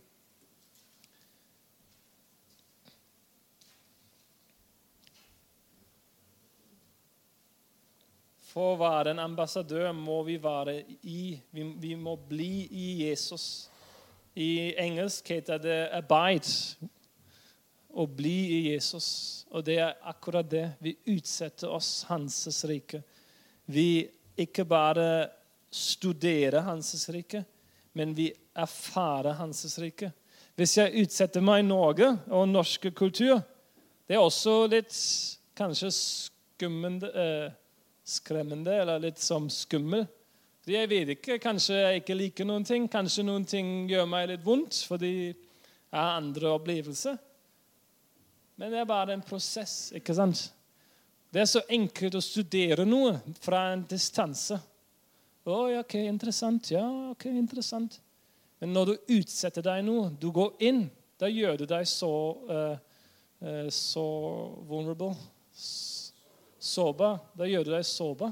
For 8.57 8.73
å 8.73 8.77
være 8.81 9.13
en 9.13 9.19
ambassadør 9.21 9.91
må 9.93 10.23
vi 10.25 10.39
være 10.41 10.79
i 11.05 11.35
Vi, 11.53 11.65
vi 11.77 11.91
må 12.01 12.15
bli 12.17 12.65
i 12.73 12.87
Jesus. 13.03 13.69
I 14.33 14.73
engelsk 14.81 15.29
heter 15.29 15.59
det 15.61 15.91
'abide'. 15.93 16.89
Å 17.93 18.07
bli 18.07 18.39
i 18.55 18.61
Jesus. 18.73 19.45
Og 19.51 19.65
det 19.65 19.77
er 19.79 19.93
akkurat 20.09 20.49
det. 20.51 20.71
Vi 20.81 20.97
utsetter 21.07 21.69
oss 21.69 22.07
Hans 22.09 22.65
rike. 22.65 23.03
Vi 23.67 24.09
ikke 24.39 24.65
bare 24.65 25.29
studerer 25.71 26.61
Hans 26.61 27.09
rike, 27.09 27.45
men 27.93 28.17
vi 28.17 28.33
erfarer 28.55 29.33
Hans 29.33 29.79
rike. 29.79 30.13
Hvis 30.57 30.79
jeg 30.79 31.05
utsetter 31.05 31.41
meg 31.41 31.61
i 31.61 31.69
Norge 31.69 32.09
og 32.31 32.49
norsk 32.49 32.89
kultur, 32.95 33.41
det 34.09 34.17
er 34.17 34.25
også 34.25 34.67
litt 34.67 34.97
kanskje 35.57 35.93
skummende, 35.93 37.13
eh, 37.13 37.53
skremmende 38.07 38.75
eller 38.83 39.03
litt 39.03 39.19
som 39.23 39.49
skummel. 39.51 40.07
Jeg 40.67 40.91
vet 40.91 41.13
ikke, 41.15 41.39
Kanskje 41.43 41.77
jeg 41.79 42.03
ikke 42.03 42.17
liker 42.19 42.47
noen 42.49 42.65
ting. 42.67 42.89
Kanskje 42.91 43.25
noen 43.27 43.45
ting 43.47 43.87
gjør 43.91 44.07
meg 44.11 44.31
litt 44.33 44.45
vondt 44.47 44.81
fordi 44.89 45.13
jeg 45.31 45.95
har 45.95 46.17
andre 46.19 46.55
opplevelser. 46.57 47.19
Men 48.57 48.73
det 48.73 48.81
er 48.81 48.89
bare 48.89 49.15
en 49.15 49.23
prosess. 49.23 49.93
ikke 49.95 50.15
sant? 50.17 50.49
Det 51.31 51.43
er 51.43 51.51
så 51.51 51.63
enkelt 51.69 52.17
å 52.17 52.25
studere 52.25 52.87
noe 52.89 53.19
fra 53.45 53.67
en 53.75 53.85
distanse. 53.87 54.59
Oi, 55.47 55.77
ok, 55.79 55.95
interessant. 56.09 56.71
Ja, 56.73 56.87
ok, 57.13 57.29
interessant. 57.31 58.01
Men 58.59 58.73
når 58.73 58.89
du 58.89 59.13
utsetter 59.19 59.63
deg 59.63 59.85
noe, 59.87 60.09
du 60.19 60.31
går 60.35 60.57
inn, 60.65 60.87
da 61.21 61.29
gjør 61.31 61.61
du 61.61 61.67
deg 61.71 61.87
så, 61.87 62.11
uh, 62.49 63.05
uh, 63.45 63.69
så 63.71 64.07
vulnerable. 64.67 65.13
Sårbar, 66.67 67.21
da 67.39 67.49
gjør 67.49 67.67
du 67.67 67.73
deg 67.73 67.87
soba. 67.87 68.31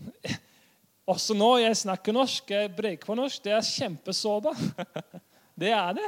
Også 1.10 1.34
nå, 1.34 1.50
jeg 1.62 1.78
snakker 1.80 2.14
norsk, 2.14 2.52
jeg 2.54 2.72
breker 2.76 3.08
på 3.08 3.16
norsk, 3.18 3.42
det 3.44 3.56
er 3.56 3.66
kjempesoba. 3.66 4.54
Det 5.60 5.74
er 5.76 5.90
det. 5.92 6.06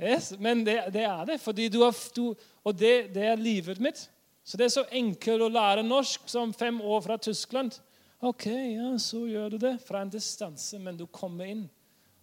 Yes, 0.00 0.30
men 0.40 0.62
det, 0.64 0.78
det, 0.94 1.02
er 1.04 1.26
det, 1.28 1.34
fordi 1.42 1.66
du 1.68 1.82
har, 1.82 1.96
du, 2.16 2.30
og 2.64 2.76
det, 2.78 3.10
det, 3.12 3.26
er 3.28 3.36
livet 3.36 3.82
mitt. 3.82 4.06
Så 4.40 4.56
det 4.56 4.64
er 4.64 4.72
så 4.72 4.84
enkelt 4.96 5.44
å 5.44 5.50
lære 5.52 5.84
norsk 5.84 6.24
som 6.32 6.54
fem 6.56 6.78
år 6.80 7.02
fra 7.04 7.18
Tyskland. 7.20 7.76
Ok, 8.24 8.46
ja, 8.48 8.94
så 8.96 9.26
gjør 9.28 9.52
du 9.52 9.58
det 9.66 9.74
fra 9.84 10.00
en 10.00 10.12
distanse, 10.12 10.80
men 10.80 10.96
du 10.96 11.04
kommer 11.12 11.52
inn. 11.52 11.66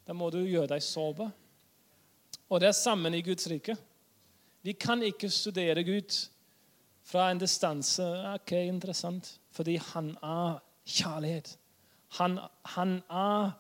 Da 0.09 0.15
må 0.17 0.31
du 0.33 0.39
gjøre 0.41 0.71
deg 0.73 0.81
sårbar. 0.81 1.29
Og 2.49 2.63
det 2.63 2.71
er 2.71 2.79
sammen 2.79 3.13
i 3.13 3.21
Guds 3.21 3.45
rike. 3.51 3.77
Vi 4.65 4.73
kan 4.73 5.03
ikke 5.05 5.29
studere 5.29 5.85
Gud 5.85 6.17
fra 7.07 7.29
en 7.31 7.39
distanse. 7.39 8.03
Ok, 8.35 8.51
interessant. 8.51 9.39
Fordi 9.51 9.77
han 9.93 10.11
er 10.23 10.59
kjærlighet. 10.87 11.53
Han, 12.19 12.39
han 12.75 12.99
er 13.09 13.51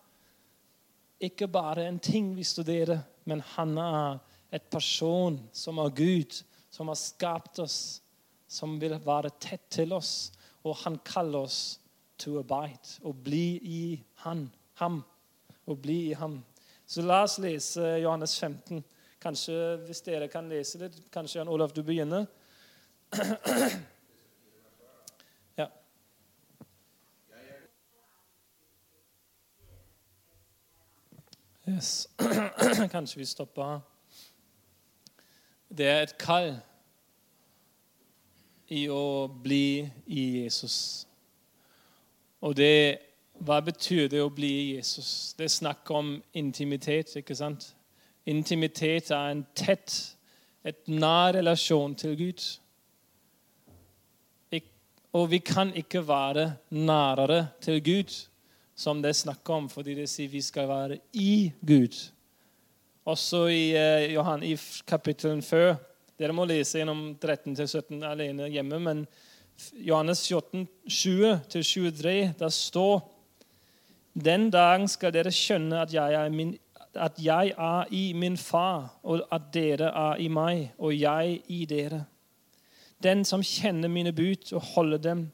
ikke 1.23 1.47
bare 1.47 1.87
en 1.87 1.99
ting 1.99 2.35
vi 2.35 2.43
studerer, 2.43 2.99
men 3.25 3.41
han 3.55 3.77
er 3.77 4.19
et 4.53 4.67
person 4.71 5.39
som 5.51 5.79
er 5.83 5.95
Gud, 5.95 6.43
som 6.71 6.91
har 6.91 6.99
skapt 6.99 7.59
oss, 7.63 8.01
som 8.47 8.77
vil 8.79 8.95
være 9.03 9.33
tett 9.39 9.65
til 9.73 9.95
oss. 9.95 10.31
Og 10.63 10.75
han 10.83 10.99
kaller 11.05 11.47
oss 11.47 11.79
to 12.19 12.37
abide, 12.41 12.97
å 13.03 13.13
bli 13.13 13.59
i 13.63 13.81
han, 14.23 14.47
ham. 14.81 15.01
Å 15.67 15.75
bli 15.75 15.97
i 16.11 16.15
ham. 16.17 16.39
Så 16.87 17.03
la 17.03 17.23
oss 17.25 17.37
lese 17.43 17.97
Johannes 18.01 18.37
15. 18.39 18.83
Kanskje 19.21 19.55
hvis 19.87 20.03
dere 20.05 20.29
kan 20.31 20.47
lese 20.49 20.79
det, 20.79 20.91
kanskje 21.11 21.41
Jan 21.41 21.51
Olav, 21.51 21.73
du 21.75 21.81
begynner. 21.83 22.27
Yes. 31.69 32.07
Kanskje 32.91 33.17
vi 33.17 33.25
stopper 33.25 33.79
Det 35.77 35.87
er 35.87 36.01
et 36.01 36.17
kall 36.17 36.53
i 38.71 38.85
å 38.87 39.27
bli 39.27 39.89
i 40.07 40.23
Jesus. 40.43 41.07
Og 42.41 42.55
det 42.55 42.99
Hva 43.37 43.59
betyr 43.61 44.07
det 44.07 44.23
å 44.23 44.31
bli 44.33 44.51
i 44.61 44.75
Jesus? 44.75 45.35
Det 45.37 45.43
er 45.45 45.53
snakk 45.53 45.91
om 45.91 46.15
intimitet, 46.33 47.15
ikke 47.15 47.35
sant? 47.35 47.75
Intimitet 48.25 49.11
er 49.11 49.35
en 49.35 49.43
tett, 49.55 50.15
et 50.63 50.87
nær 50.87 51.35
relasjon 51.35 51.93
til 51.95 52.15
Gud. 52.17 52.47
Og 55.13 55.29
vi 55.31 55.39
kan 55.39 55.71
ikke 55.75 56.01
være 56.07 56.53
nærere 56.69 57.47
til 57.61 57.83
Gud 57.83 58.27
som 58.77 59.01
det 59.01 59.09
er 59.09 59.17
snakk 59.23 59.49
om, 59.49 59.65
fordi 59.69 59.95
det 59.97 60.05
sier 60.09 60.29
vi 60.29 60.41
skal 60.45 60.69
være 60.69 60.99
i 61.17 61.49
Gud. 61.65 61.95
Også 63.07 63.47
i, 63.49 63.71
eh, 63.73 64.13
Johan, 64.13 64.43
i 64.43 64.53
kapittelen 64.85 65.41
før. 65.41 65.75
Dere 66.19 66.33
må 66.33 66.45
lese 66.45 66.77
gjennom 66.77 67.15
13-17 67.17 68.03
alene 68.05 68.49
hjemme, 68.49 68.79
men 68.79 69.07
Johannes 69.73 70.27
14, 70.27 70.67
20-23, 70.87 72.33
der 72.39 72.49
står 72.49 73.13
Den 74.17 74.49
dagen 74.49 74.87
skal 74.87 75.13
dere 75.13 75.29
skjønne 75.29 75.77
at 75.81 75.91
jeg, 75.93 76.13
er 76.13 76.29
min, 76.29 76.55
at 76.95 77.19
jeg 77.21 77.53
er 77.53 77.85
i 77.93 78.13
min 78.13 78.37
far, 78.37 78.97
og 79.03 79.21
at 79.31 79.53
dere 79.53 79.91
er 79.93 80.17
i 80.17 80.27
meg, 80.27 80.71
og 80.79 80.99
jeg 80.99 81.41
i 81.47 81.65
dere. 81.65 82.05
Den 83.03 83.25
som 83.25 83.43
kjenner 83.45 83.89
mine 83.89 84.13
bud 84.13 84.53
og 84.53 84.61
holder 84.73 84.97
dem, 84.97 85.31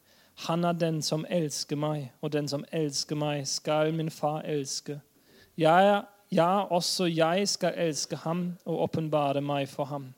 han 0.47 0.63
er 0.63 0.73
den 0.73 1.01
som 1.01 1.25
elsker 1.29 1.77
meg, 1.77 2.09
og 2.21 2.33
den 2.33 2.47
som 2.47 2.65
elsker 2.71 3.15
meg, 3.15 3.47
skal 3.47 3.93
min 3.93 4.09
far 4.11 4.41
elske. 4.49 4.97
Jeg, 5.57 6.01
ja, 6.31 6.51
også 6.63 7.05
jeg 7.05 7.47
skal 7.47 7.77
elske 7.77 8.17
ham 8.23 8.57
og 8.65 8.81
åpenbare 8.87 9.41
meg 9.41 9.69
for 9.69 9.85
ham. 9.85 10.09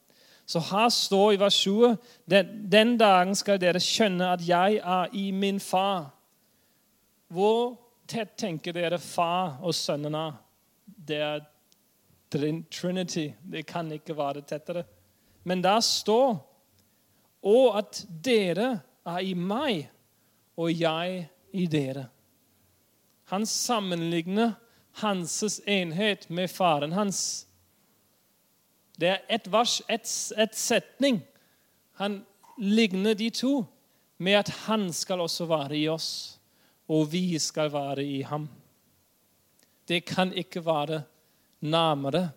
Så 0.46 0.60
her 0.60 0.90
står 0.90 1.32
i 1.32 1.40
vers 1.42 1.58
20 1.58 1.98
den, 2.30 2.50
den 2.72 2.98
dagen 2.98 3.36
skal 3.36 3.60
dere 3.62 3.82
skjønne 3.82 4.30
at 4.36 4.44
jeg 4.48 4.78
er 4.78 5.14
i 5.14 5.32
min 5.32 5.60
far. 5.60 6.12
Hvor 7.34 7.76
tett 8.08 8.36
tenker 8.38 8.76
dere 8.76 9.00
far 9.02 9.58
og 9.66 9.74
sønnen 9.76 10.16
er? 10.16 10.36
Det 10.86 11.18
er 11.18 11.46
Trinity. 12.72 13.30
Det 13.42 13.66
kan 13.66 13.92
ikke 13.92 14.18
være 14.18 14.42
tettere. 14.42 14.84
Men 15.44 15.64
der 15.64 15.80
står 15.80 16.38
og 17.46 17.78
at 17.78 18.02
dere 18.10 18.80
er 19.06 19.22
i 19.22 19.34
meg, 19.38 19.86
og 20.58 20.72
jeg 20.74 21.26
i 21.54 21.66
dere. 21.70 22.08
Han 23.30 23.46
sammenligner 23.46 24.56
hans 25.02 25.60
enhet 25.68 26.30
med 26.30 26.50
faren 26.50 26.96
hans. 26.96 27.46
Det 28.96 29.10
er 29.12 29.24
ett 29.30 29.48
vers, 29.52 29.82
ett 29.88 30.08
et 30.38 30.56
setning. 30.56 31.22
Han 32.00 32.24
ligner 32.58 33.14
de 33.14 33.30
to 33.30 33.66
med 34.18 34.40
at 34.40 34.50
han 34.66 34.88
skal 34.94 35.22
også 35.22 35.46
være 35.46 35.78
i 35.78 35.88
oss, 35.92 36.40
og 36.88 37.12
vi 37.12 37.38
skal 37.40 37.72
være 37.74 38.04
i 38.04 38.22
ham. 38.22 38.48
Det 39.88 40.06
kan 40.06 40.34
ikke 40.34 40.64
være 40.66 41.04
nærmere 41.60 42.30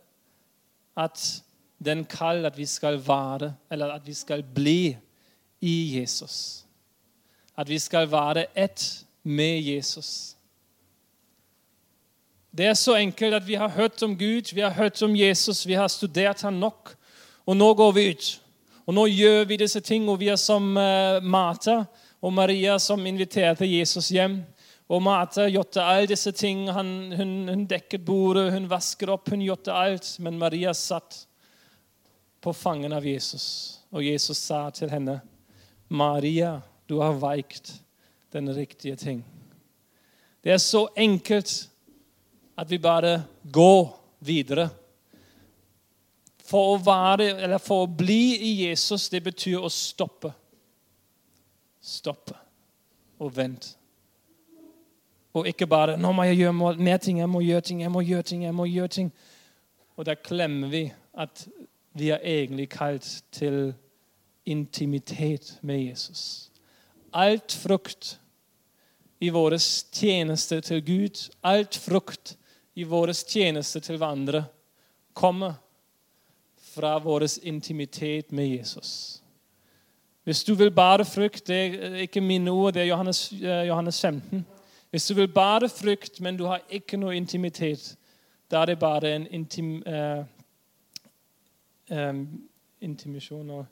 at 0.96 1.44
den 1.84 2.04
kall 2.04 2.46
at 2.46 2.56
vi 2.58 2.66
skal 2.66 2.98
være, 3.06 3.54
eller 3.70 3.94
at 3.94 4.06
vi 4.06 4.14
skal 4.14 4.42
bli 4.42 4.96
i 5.60 5.76
Jesus 6.00 6.68
at 7.58 7.68
vi 7.68 7.78
skal 7.78 8.06
være 8.10 8.46
ett 8.54 9.04
med 9.22 9.60
Jesus. 9.60 10.36
Det 12.58 12.66
er 12.66 12.74
så 12.74 12.94
enkelt 12.94 13.34
at 13.34 13.46
vi 13.46 13.54
har 13.54 13.68
hørt 13.68 14.02
om 14.02 14.18
Gud, 14.18 14.54
vi 14.54 14.60
har 14.60 14.70
hørt 14.70 15.02
om 15.02 15.16
Jesus, 15.16 15.66
vi 15.66 15.74
har 15.74 15.88
studert 15.88 16.42
ham 16.42 16.54
nok. 16.54 16.94
Og 17.46 17.56
nå 17.56 17.74
går 17.74 17.92
vi 17.92 18.10
ut. 18.10 18.42
Og 18.86 18.94
nå 18.94 19.06
gjør 19.06 19.44
vi 19.44 19.56
disse 19.56 19.80
ting, 19.80 20.08
og 20.08 20.20
vi 20.20 20.28
er 20.28 20.36
som 20.36 20.76
uh, 20.76 21.22
Martha 21.22 21.82
og 22.22 22.32
Maria 22.32 22.78
som 22.78 23.06
inviterte 23.06 23.66
Jesus 23.66 24.08
hjem. 24.08 24.40
Og 24.88 25.02
Martha 25.02 25.48
gjorde 25.48 25.84
alle 25.84 26.08
disse 26.08 26.32
ting. 26.32 26.70
Han, 26.72 27.12
hun, 27.12 27.48
hun, 27.48 27.66
dekket 27.66 28.04
bordet, 28.04 28.52
hun 28.52 28.70
vasket 28.70 29.10
opp, 29.12 29.28
hun 29.30 29.42
gjorde 29.44 29.74
alt. 29.74 30.16
Men 30.18 30.38
Maria 30.38 30.72
satt 30.72 31.26
på 32.40 32.53
fangen 32.53 32.92
av 32.92 33.07
Jesus, 33.07 33.81
og 33.90 34.05
Jesus 34.05 34.38
sa 34.38 34.70
til 34.70 34.90
henne, 34.90 35.20
'Maria' 35.90 36.61
Du 36.88 37.01
har 37.01 37.12
veikt 37.12 37.83
den 38.33 38.55
riktige 38.55 38.96
ting. 38.96 39.24
Det 40.44 40.53
er 40.53 40.57
så 40.57 40.88
enkelt 40.96 41.68
at 42.57 42.70
vi 42.70 42.79
bare 42.79 43.24
går 43.53 44.01
videre. 44.20 44.68
For 46.48 46.74
å, 46.74 46.79
være, 46.81 47.59
for 47.61 47.85
å 47.85 47.90
bli 47.92 48.38
i 48.40 48.53
Jesus, 48.68 49.11
det 49.12 49.20
betyr 49.27 49.61
å 49.61 49.68
stoppe. 49.68 50.33
Stoppe 51.81 52.38
og 53.20 53.37
vente. 53.37 53.74
Og 55.37 55.46
ikke 55.46 55.66
bare 55.66 55.96
'Nå 55.96 56.12
må 56.12 56.22
jeg 56.22 56.38
gjøre 56.38 56.77
mer 56.77 56.96
ting, 56.96 57.18
jeg 57.18 57.29
må 57.29 57.40
gjøre 57.40 57.61
ting, 57.61 57.81
jeg 57.83 57.90
må 57.90 58.01
gjøre 58.01 58.22
ting.' 58.22 58.42
jeg 58.42 58.55
må 58.55 58.64
gjøre 58.64 58.88
ting. 58.88 59.12
Og 59.96 60.07
da 60.07 60.14
klemmer 60.14 60.68
vi 60.68 60.92
at 61.14 61.48
vi 61.98 62.11
er 62.11 62.24
egentlig 62.24 62.68
kalt 62.68 63.24
til 63.32 63.74
intimitet 64.46 65.58
med 65.62 65.80
Jesus 65.90 66.48
alt 67.12 67.52
frukt 67.52 68.20
i 69.18 69.30
vår 69.30 69.56
tjeneste 69.92 70.61
til 70.61 70.82
Gud, 70.84 71.28
alt 71.42 71.76
frukt 71.76 72.37
i 72.74 72.84
vår 72.87 73.12
tjeneste 73.12 73.80
til 73.80 73.98
hverandre, 73.98 74.44
kommer 75.14 75.58
fra 76.74 76.98
vår 77.02 77.26
intimitet 77.42 78.32
med 78.32 78.46
Jesus. 78.46 79.22
Hvis 80.24 80.44
du 80.44 80.54
vil 80.54 80.70
bare 80.70 81.04
frukt 81.04 81.46
Det 81.46 81.56
er 81.56 81.94
ikke 81.94 82.20
mine 82.20 82.50
ord, 82.50 82.72
det 82.74 82.82
er 82.82 82.87
Johannes, 82.87 83.32
eh, 83.32 83.66
Johannes 83.66 84.00
15. 84.00 84.46
Hvis 84.90 85.06
du 85.06 85.14
vil 85.14 85.28
bare 85.28 85.68
frukt, 85.68 86.20
men 86.20 86.37
du 86.37 86.44
har 86.44 86.61
ikke 86.70 86.96
noe 86.96 87.16
intimitet, 87.16 87.96
da 88.50 88.61
er 88.61 88.66
det 88.66 88.78
bare 88.78 89.16
en 89.16 89.26
intim, 89.30 89.82
uh, 89.87 90.24
um, 91.90 92.48
intimisjon. 92.81 93.66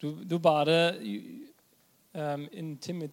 Du, 0.00 0.12
du 0.24 0.38
bare 0.38 0.94
um, 2.12 2.48
intimi, 2.52 3.10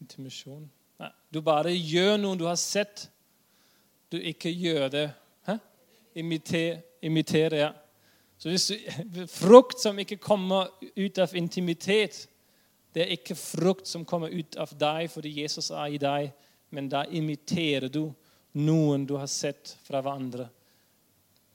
intimisjon 0.00 0.68
Nei, 1.00 1.10
Du 1.32 1.40
bare 1.40 1.72
gjør 1.72 2.18
noe 2.20 2.36
du 2.36 2.44
har 2.44 2.58
sett. 2.60 3.06
Du 4.12 4.18
ikke 4.18 4.50
gjør 4.52 4.88
det. 4.92 5.06
Hæ? 5.46 5.56
Imiter, 6.20 6.82
imitere, 7.02 7.56
ja. 7.56 7.70
Så 8.38 8.48
hvis 8.48 8.66
du, 8.66 9.24
Frukt 9.40 9.80
som 9.80 9.98
ikke 9.98 10.20
kommer 10.20 10.68
ut 10.96 11.18
av 11.18 11.36
intimitet, 11.36 12.26
det 12.92 13.04
er 13.04 13.14
ikke 13.14 13.36
frukt 13.38 13.86
som 13.86 14.04
kommer 14.04 14.32
ut 14.34 14.56
av 14.58 14.72
deg 14.74 15.10
fordi 15.12 15.36
Jesus 15.42 15.70
er 15.70 15.94
i 15.94 16.00
deg, 16.02 16.30
men 16.74 16.88
da 16.90 17.04
imiterer 17.06 17.88
du 17.88 18.08
noen 18.58 19.06
du 19.06 19.14
har 19.20 19.30
sett 19.30 19.76
fra 19.86 20.00
hverandre. 20.02 20.48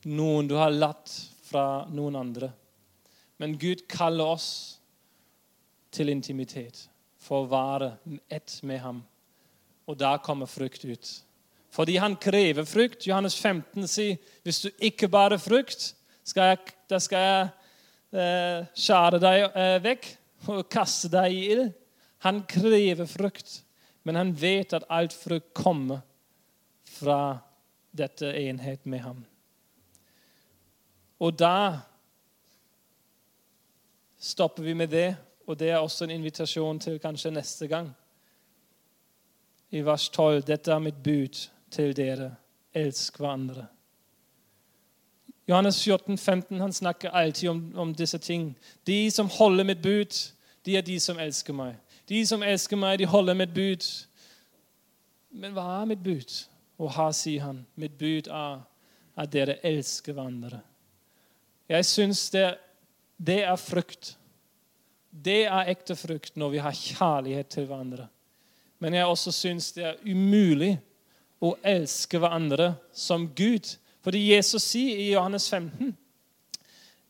Noen 0.08 0.48
du 0.48 0.54
har 0.56 0.72
latt 0.72 1.12
fra 1.46 1.86
noen 1.92 2.16
andre. 2.18 2.50
Men 3.38 3.58
Gud 3.60 3.84
kaller 3.88 4.34
oss 4.36 4.48
til 5.94 6.10
intimitet, 6.12 6.86
for 7.20 7.44
å 7.44 7.50
være 7.50 7.92
ett 8.32 8.58
med 8.66 8.80
ham. 8.82 9.02
Og 9.86 9.98
da 9.98 10.16
kommer 10.22 10.50
frukt 10.50 10.84
ut. 10.84 11.12
Fordi 11.76 11.96
han 12.00 12.16
krever 12.16 12.64
frukt. 12.64 13.06
Johannes 13.06 13.36
15 13.36 13.86
sier 13.90 14.16
hvis 14.46 14.62
du 14.64 14.70
ikke 14.88 15.10
bærer 15.12 15.40
frukt, 15.40 15.92
skal 16.26 16.52
jeg, 16.52 16.74
da 16.90 16.98
skal 17.02 17.26
jeg 17.26 17.48
eh, 18.16 18.68
skjære 18.74 19.20
deg 19.22 19.44
eh, 19.46 19.76
vekk 19.84 20.08
og 20.52 20.64
kaste 20.72 21.10
deg 21.12 21.34
i 21.34 21.44
ild. 21.52 21.70
Han 22.24 22.42
krever 22.48 23.06
frukt, 23.06 23.60
men 24.02 24.18
han 24.18 24.32
vet 24.40 24.72
at 24.74 24.88
alt 24.90 25.14
frukt 25.14 25.52
kommer 25.54 26.02
fra 26.96 27.38
dette 27.96 28.32
enhet 28.40 28.86
med 28.88 29.04
ham. 29.04 29.24
Og 31.18 31.38
da 31.38 31.78
stopper 34.18 34.62
vi 34.62 34.74
med 34.74 34.88
det, 34.88 35.16
og 35.46 35.58
det 35.58 35.70
er 35.70 35.76
også 35.78 36.04
en 36.04 36.10
invitasjon 36.10 36.80
til 36.80 36.98
kanskje 36.98 37.30
neste 37.30 37.66
gang. 37.66 37.90
I 39.70 39.80
vers 39.80 40.08
12.: 40.08 40.42
Dette 40.42 40.72
er 40.72 40.78
mitt 40.78 41.02
bud 41.02 41.48
til 41.70 41.96
dere. 41.96 42.34
Elsk 42.74 43.18
hverandre. 43.18 43.66
Johannes 45.48 45.84
14, 45.84 46.18
15, 46.18 46.60
han 46.60 46.72
snakker 46.72 47.10
alltid 47.10 47.48
om, 47.48 47.72
om, 47.76 47.94
disse 47.94 48.18
ting. 48.18 48.58
De 48.86 49.10
som 49.10 49.28
holder 49.38 49.64
mitt 49.64 49.82
bud, 49.82 50.32
de 50.66 50.76
er 50.76 50.80
de 50.80 51.00
som 51.00 51.18
elsker 51.18 51.52
meg. 51.52 51.76
De 52.08 52.26
som 52.26 52.42
elsker 52.42 52.76
meg, 52.76 52.98
de 52.98 53.06
holder 53.06 53.34
mitt 53.34 53.54
bud. 53.54 53.86
Men 55.30 55.52
hva 55.52 55.80
er 55.80 55.84
mitt 55.84 56.02
bud? 56.02 56.34
Og 56.78 56.92
her 56.92 57.12
sier 57.12 57.42
han, 57.42 57.66
mitt 57.74 57.98
bud 57.98 58.26
er 58.26 58.64
at 59.16 59.32
dere 59.32 59.60
elsker 59.66 60.12
hverandre. 60.12 60.60
Jeg 61.68 61.86
syns 61.86 62.28
det, 62.30 62.46
det 63.18 63.40
er 63.44 63.56
frukt. 63.58 64.14
Det 65.10 65.44
er 65.48 65.70
ekte 65.72 65.96
frukt 65.98 66.36
når 66.38 66.52
vi 66.52 66.62
har 66.62 66.76
kjærlighet 66.76 67.48
til 67.56 67.66
hverandre. 67.66 68.06
Men 68.78 68.94
jeg 68.94 69.08
også 69.08 69.32
syns 69.32 69.72
det 69.72 69.86
er 69.88 70.02
umulig 70.04 70.76
å 71.42 71.54
elske 71.64 72.20
hverandre 72.20 72.74
som 72.94 73.26
Gud. 73.36 73.72
Fordi 74.04 74.20
Jesus 74.28 74.68
sier 74.70 75.00
i 75.00 75.10
Johannes 75.10 75.48
15, 75.50 75.90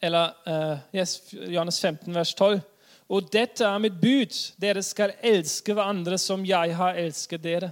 eller 0.06 0.32
uh, 0.46 0.78
yes, 0.94 1.18
Johannes 1.32 1.80
15, 1.80 2.14
vers 2.14 2.34
12 2.36 2.60
Og 3.08 3.28
dette 3.32 3.64
er 3.64 3.82
mitt 3.82 3.96
bud. 4.00 4.34
Dere 4.60 4.82
skal 4.82 5.14
elske 5.24 5.74
hverandre 5.76 6.18
som 6.18 6.44
jeg 6.46 6.74
har 6.76 6.98
elsket 6.98 7.42
dere. 7.42 7.70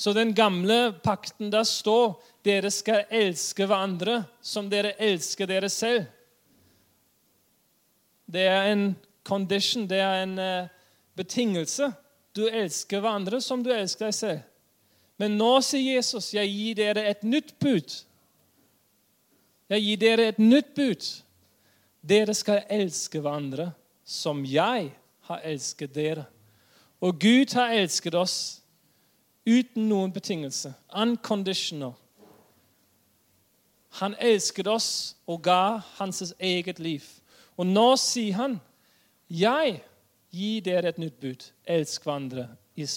Så 0.00 0.12
den 0.16 0.30
gamle 0.34 0.92
pakten, 1.04 1.50
der 1.52 1.66
står 1.68 2.14
dere 2.40 2.70
skal 2.72 3.02
elske 3.12 3.66
hverandre 3.68 4.22
som 4.40 4.70
dere 4.72 4.94
elsker 4.96 5.44
dere 5.50 5.68
selv. 5.68 6.06
Det 8.24 8.46
er 8.48 8.70
en 8.70 8.94
condition, 9.28 9.84
det 9.84 9.98
er 10.00 10.22
en 10.22 10.38
uh, 10.40 10.70
betingelse. 11.20 11.90
Du 12.32 12.46
elsker 12.48 13.02
hverandre 13.02 13.42
som 13.44 13.60
du 13.60 13.68
elsker 13.74 14.08
deg 14.08 14.16
selv. 14.16 14.46
Men 15.20 15.36
nå 15.36 15.50
sier 15.60 15.98
Jesus, 15.98 16.30
'Jeg 16.32 16.48
gir 16.48 16.78
dere 16.78 17.04
et 17.10 17.22
nytt 17.22 17.52
bud'. 17.60 17.98
Jeg 19.68 19.84
gir 19.84 20.00
dere 20.00 20.28
et 20.32 20.38
nytt 20.38 20.72
bud. 20.74 21.10
Dere 22.00 22.34
skal 22.34 22.64
elske 22.70 23.20
hverandre 23.20 23.68
som 24.04 24.40
jeg 24.48 24.94
har 25.28 25.44
elsket 25.44 25.94
dere. 25.94 26.24
Og 27.00 27.20
Gud 27.20 27.52
har 27.52 27.76
elsket 27.76 28.14
oss 28.14 28.59
uten 29.46 29.88
noen 29.88 30.12
betingelse. 30.12 30.72
Unconditional. 30.96 31.94
Han 34.00 34.14
elsket 34.18 34.68
oss 34.70 34.90
og 35.26 35.42
ga 35.44 35.80
hans 35.98 36.32
eget 36.38 36.78
liv. 36.78 37.04
Og 37.58 37.66
nå 37.66 37.96
sier 37.96 38.34
han, 38.34 38.60
'Jeg 39.30 39.82
gir 40.30 40.60
dere 40.60 40.88
et 40.88 40.98
nytt 40.98 41.20
bud. 41.20 41.50
Elsk 41.66 42.02
hverandre 42.02 42.48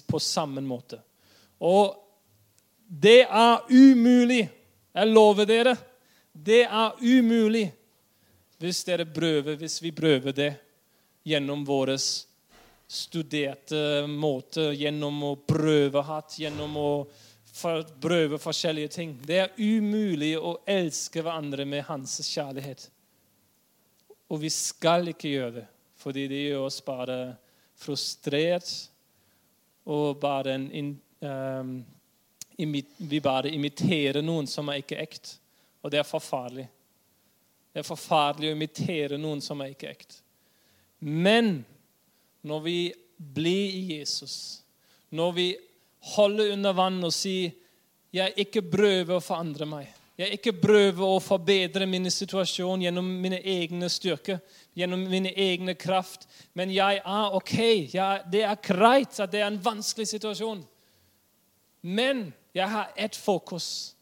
på 0.07 0.19
samme 0.19 0.61
måte.' 0.61 1.01
Og 1.59 1.95
det 3.01 3.21
er 3.29 3.65
umulig. 3.69 4.49
Jeg 4.93 5.07
lover 5.07 5.45
dere. 5.45 5.77
Det 6.33 6.63
er 6.63 6.91
umulig 7.01 7.73
hvis 8.57 8.83
dere 8.83 9.05
prøver, 9.05 9.55
hvis 9.55 9.81
vi 9.83 9.91
prøver 9.91 10.31
det 10.31 10.53
gjennom 11.27 11.65
vår 11.67 11.97
studerte 12.93 14.05
måte, 14.07 14.69
gjennom 14.77 15.21
å 15.25 15.35
prøve 15.49 16.03
hatt, 16.05 16.37
gjennom 16.39 16.75
å 16.77 16.91
prøve 18.01 18.39
forskjellige 18.41 18.91
ting. 18.93 19.15
Det 19.25 19.39
er 19.41 19.55
umulig 19.57 20.33
å 20.37 20.55
elske 20.69 21.21
hverandre 21.21 21.65
med 21.69 21.85
hans 21.89 22.19
kjærlighet. 22.27 22.87
Og 24.33 24.41
vi 24.41 24.49
skal 24.53 25.11
ikke 25.11 25.33
gjøre 25.33 25.55
det, 25.59 25.65
fordi 26.01 26.27
det 26.29 26.43
gjør 26.47 26.67
oss 26.67 26.79
bare 26.85 27.17
frustrert 27.83 28.69
og 29.89 30.19
bare 30.21 30.55
en 30.55 30.93
um, 31.19 31.73
Vi 32.55 33.19
bare 33.19 33.49
imiterer 33.49 34.21
noen 34.21 34.47
som 34.47 34.69
er 34.69 34.83
ikke 34.83 35.01
ekte. 35.01 35.39
Og 35.81 35.91
det 35.91 35.99
er 35.99 36.07
forferdelig. 36.07 36.67
Det 37.73 37.81
er 37.81 37.87
forferdelig 37.87 38.51
å 38.51 38.55
imitere 38.55 39.17
noen 39.17 39.41
som 39.41 39.61
er 39.65 39.73
ikke 39.73 39.89
ekte. 39.89 40.19
Men 41.03 41.63
når 42.43 42.63
vi 42.63 42.77
blir 43.17 43.75
i 43.77 43.99
Jesus, 43.99 44.63
når 45.09 45.31
vi 45.31 45.49
holder 46.15 46.53
under 46.53 46.73
vann 46.73 47.03
og 47.03 47.13
sier 47.13 47.51
'Jeg 48.13 48.33
ikke 48.37 48.61
prøver 48.61 49.15
å 49.15 49.23
forandre 49.23 49.65
meg', 49.65 49.93
jeg 50.17 50.37
ikke 50.37 50.53
prøver 50.61 51.07
å 51.09 51.21
forbedre 51.23 51.87
min 51.89 52.05
situasjon 52.13 52.83
gjennom 52.85 53.07
mine 53.21 53.39
egne 53.49 53.87
styrker, 53.89 54.37
gjennom 54.77 55.07
mine 55.09 55.31
egne 55.33 55.73
kraft, 55.73 56.27
men 56.53 56.69
jeg 56.69 56.99
er 57.01 57.33
OK. 57.33 57.55
Jeg, 57.95 58.21
det 58.29 58.43
er 58.45 58.61
greit 58.61 59.17
at 59.19 59.31
det 59.33 59.41
er 59.41 59.49
en 59.49 59.65
vanskelig 59.65 60.07
situasjon. 60.11 60.61
Men 61.81 62.27
jeg 62.53 62.69
har 62.69 62.93
ett 62.95 63.17
fokus. 63.17 63.95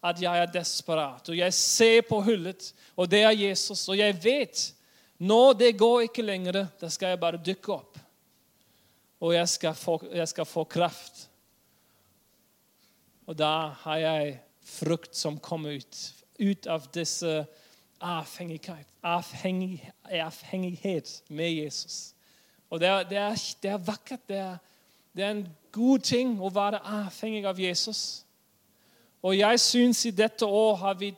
At 0.00 0.20
jeg 0.22 0.40
er 0.40 0.50
desperat. 0.54 1.26
Og 1.28 1.36
jeg 1.36 1.52
ser 1.52 2.04
på 2.06 2.20
hullet, 2.22 2.70
og 2.96 3.08
det 3.10 3.24
er 3.26 3.34
Jesus. 3.34 3.82
Og 3.90 3.98
jeg 3.98 4.14
vet 4.22 4.60
nå 5.18 5.52
det 5.58 5.72
går 5.78 6.06
ikke 6.06 6.22
lenger. 6.22 6.66
Da 6.80 6.90
skal 6.92 7.14
jeg 7.14 7.20
bare 7.20 7.40
dykke 7.42 7.72
opp. 7.74 7.98
Og 9.20 9.34
jeg 9.34 9.48
skal 9.50 9.74
få, 9.74 9.98
jeg 10.14 10.28
skal 10.30 10.46
få 10.46 10.64
kraft. 10.64 11.24
Og 13.26 13.38
da 13.38 13.74
har 13.82 13.96
jeg 13.96 14.36
frukt 14.62 15.16
som 15.16 15.40
kommer 15.42 15.80
ut. 15.80 15.98
Ut 16.38 16.66
av 16.70 16.86
disse 16.94 17.42
avhengighet, 17.98 18.86
avhengig, 19.02 19.90
avhengighet 20.04 21.22
med 21.28 21.50
Jesus. 21.50 22.14
Og 22.70 22.80
det 22.80 22.88
er, 22.88 23.02
det 23.02 23.18
er, 23.18 23.42
det 23.62 23.70
er 23.70 23.82
vakkert. 23.82 24.28
Det 24.28 24.36
er, 24.36 24.56
det 25.16 25.24
er, 25.24 25.30
en 25.30 25.48
god 25.72 25.98
ting 25.98 26.36
å 26.40 26.50
være 26.54 26.78
avhengig 26.78 27.42
av 27.48 27.58
Jesus. 27.58 28.22
Og 29.22 29.34
jeg 29.34 29.60
syns 29.60 30.04
i 30.06 30.14
dette 30.14 30.46
år 30.46 30.94
vi 30.94 31.10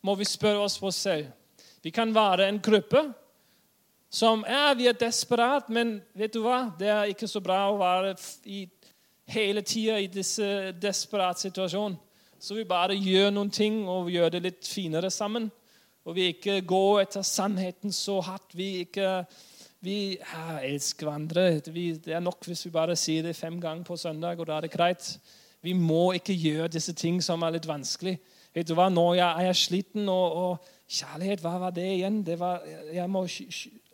må 0.00 0.14
vi 0.14 0.24
spørre 0.24 0.62
oss 0.62 0.78
selv 0.94 1.26
vi 1.82 1.92
kan 1.94 2.12
være 2.14 2.48
en 2.48 2.60
gruppe 2.60 3.02
som 4.10 4.42
ja, 4.48 4.74
vi 4.74 4.88
er 4.90 4.96
desperat, 4.98 5.68
men 5.70 6.00
vet 6.18 6.34
du 6.34 6.40
hva? 6.42 6.64
Det 6.78 6.88
er 6.90 7.12
ikke 7.12 7.28
så 7.30 7.40
bra 7.42 7.60
å 7.70 7.78
være 7.78 8.16
i, 8.50 8.64
hele 9.30 9.62
tida 9.62 10.00
i 10.02 10.08
disse 10.10 10.72
desperate 10.82 11.46
situasjonen. 11.46 11.94
Så 12.40 12.56
vi 12.56 12.64
bare 12.64 12.96
gjør 12.96 13.30
noen 13.36 13.52
ting 13.52 13.84
og 13.88 14.10
gjør 14.10 14.32
det 14.34 14.40
litt 14.46 14.66
finere 14.66 15.12
sammen. 15.12 15.50
Og 16.08 16.16
vi 16.16 16.30
ikke 16.32 16.62
går 16.66 17.02
etter 17.04 17.24
sannheten 17.26 17.92
så 17.94 18.16
hardt. 18.24 18.56
Vi 18.56 18.80
ikke 18.86 19.10
vi 19.84 20.16
ja, 20.16 20.58
elsker 20.64 21.06
hverandre. 21.06 21.44
Vi, 21.72 21.86
det 22.00 22.16
er 22.16 22.24
nok 22.24 22.48
hvis 22.48 22.66
vi 22.66 22.72
bare 22.74 22.96
sier 22.98 23.24
det 23.24 23.36
fem 23.36 23.60
ganger 23.60 23.84
på 23.86 23.96
søndag, 24.00 24.40
og 24.40 24.48
da 24.48 24.58
er 24.58 24.66
det 24.66 24.74
greit. 24.74 25.06
Vi 25.64 25.72
må 25.76 26.10
ikke 26.16 26.36
gjøre 26.36 26.72
disse 26.72 26.96
ting 26.96 27.20
som 27.24 27.44
er 27.44 27.56
litt 27.56 27.68
vanskelig. 27.68 28.18
Vet 28.54 28.66
du 28.66 28.74
hva, 28.74 28.88
Nå 28.90 29.12
er 29.14 29.44
jeg 29.46 29.58
sliten 29.58 30.08
og, 30.10 30.36
og 30.42 30.70
Kjærlighet, 30.90 31.38
hva 31.44 31.52
var 31.62 31.70
det 31.70 31.84
igjen? 31.86 32.16
Det 32.26 32.34
var, 32.34 32.64
jeg 32.90 33.06
må 33.06 33.20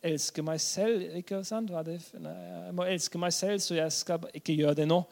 elske 0.00 0.40
meg 0.40 0.60
selv. 0.64 1.02
ikke 1.18 1.42
sant? 1.44 1.68
Det, 1.84 1.98
jeg 2.14 2.72
må 2.72 2.86
elske 2.88 3.20
meg 3.20 3.34
selv, 3.36 3.60
så 3.60 3.76
jeg 3.76 3.92
skal 3.92 4.24
ikke 4.32 4.56
gjøre 4.56 4.78
det 4.78 4.86
nå. 4.88 5.02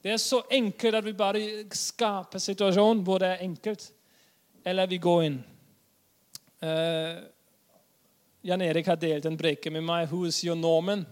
Det 0.00 0.14
er 0.14 0.22
så 0.22 0.40
enkelt 0.48 0.96
at 0.96 1.04
vi 1.04 1.12
bare 1.12 1.42
skaper 1.68 2.40
situasjonen, 2.40 2.46
situasjon 2.46 3.04
hvor 3.04 3.20
det 3.20 3.28
er 3.34 3.44
enkelt. 3.44 3.84
Eller 4.64 4.88
vi 4.88 5.00
går 5.04 5.26
inn. 5.26 5.38
Uh, 6.64 7.20
Jan 8.48 8.64
Erik 8.64 8.88
har 8.88 8.96
delt 9.04 9.28
en 9.28 9.36
breke 9.36 9.68
med 9.68 9.84
meg. 9.84 10.08
'Who 10.08 10.24
is 10.24 10.40
your 10.48 10.56
Norman?' 10.56 11.04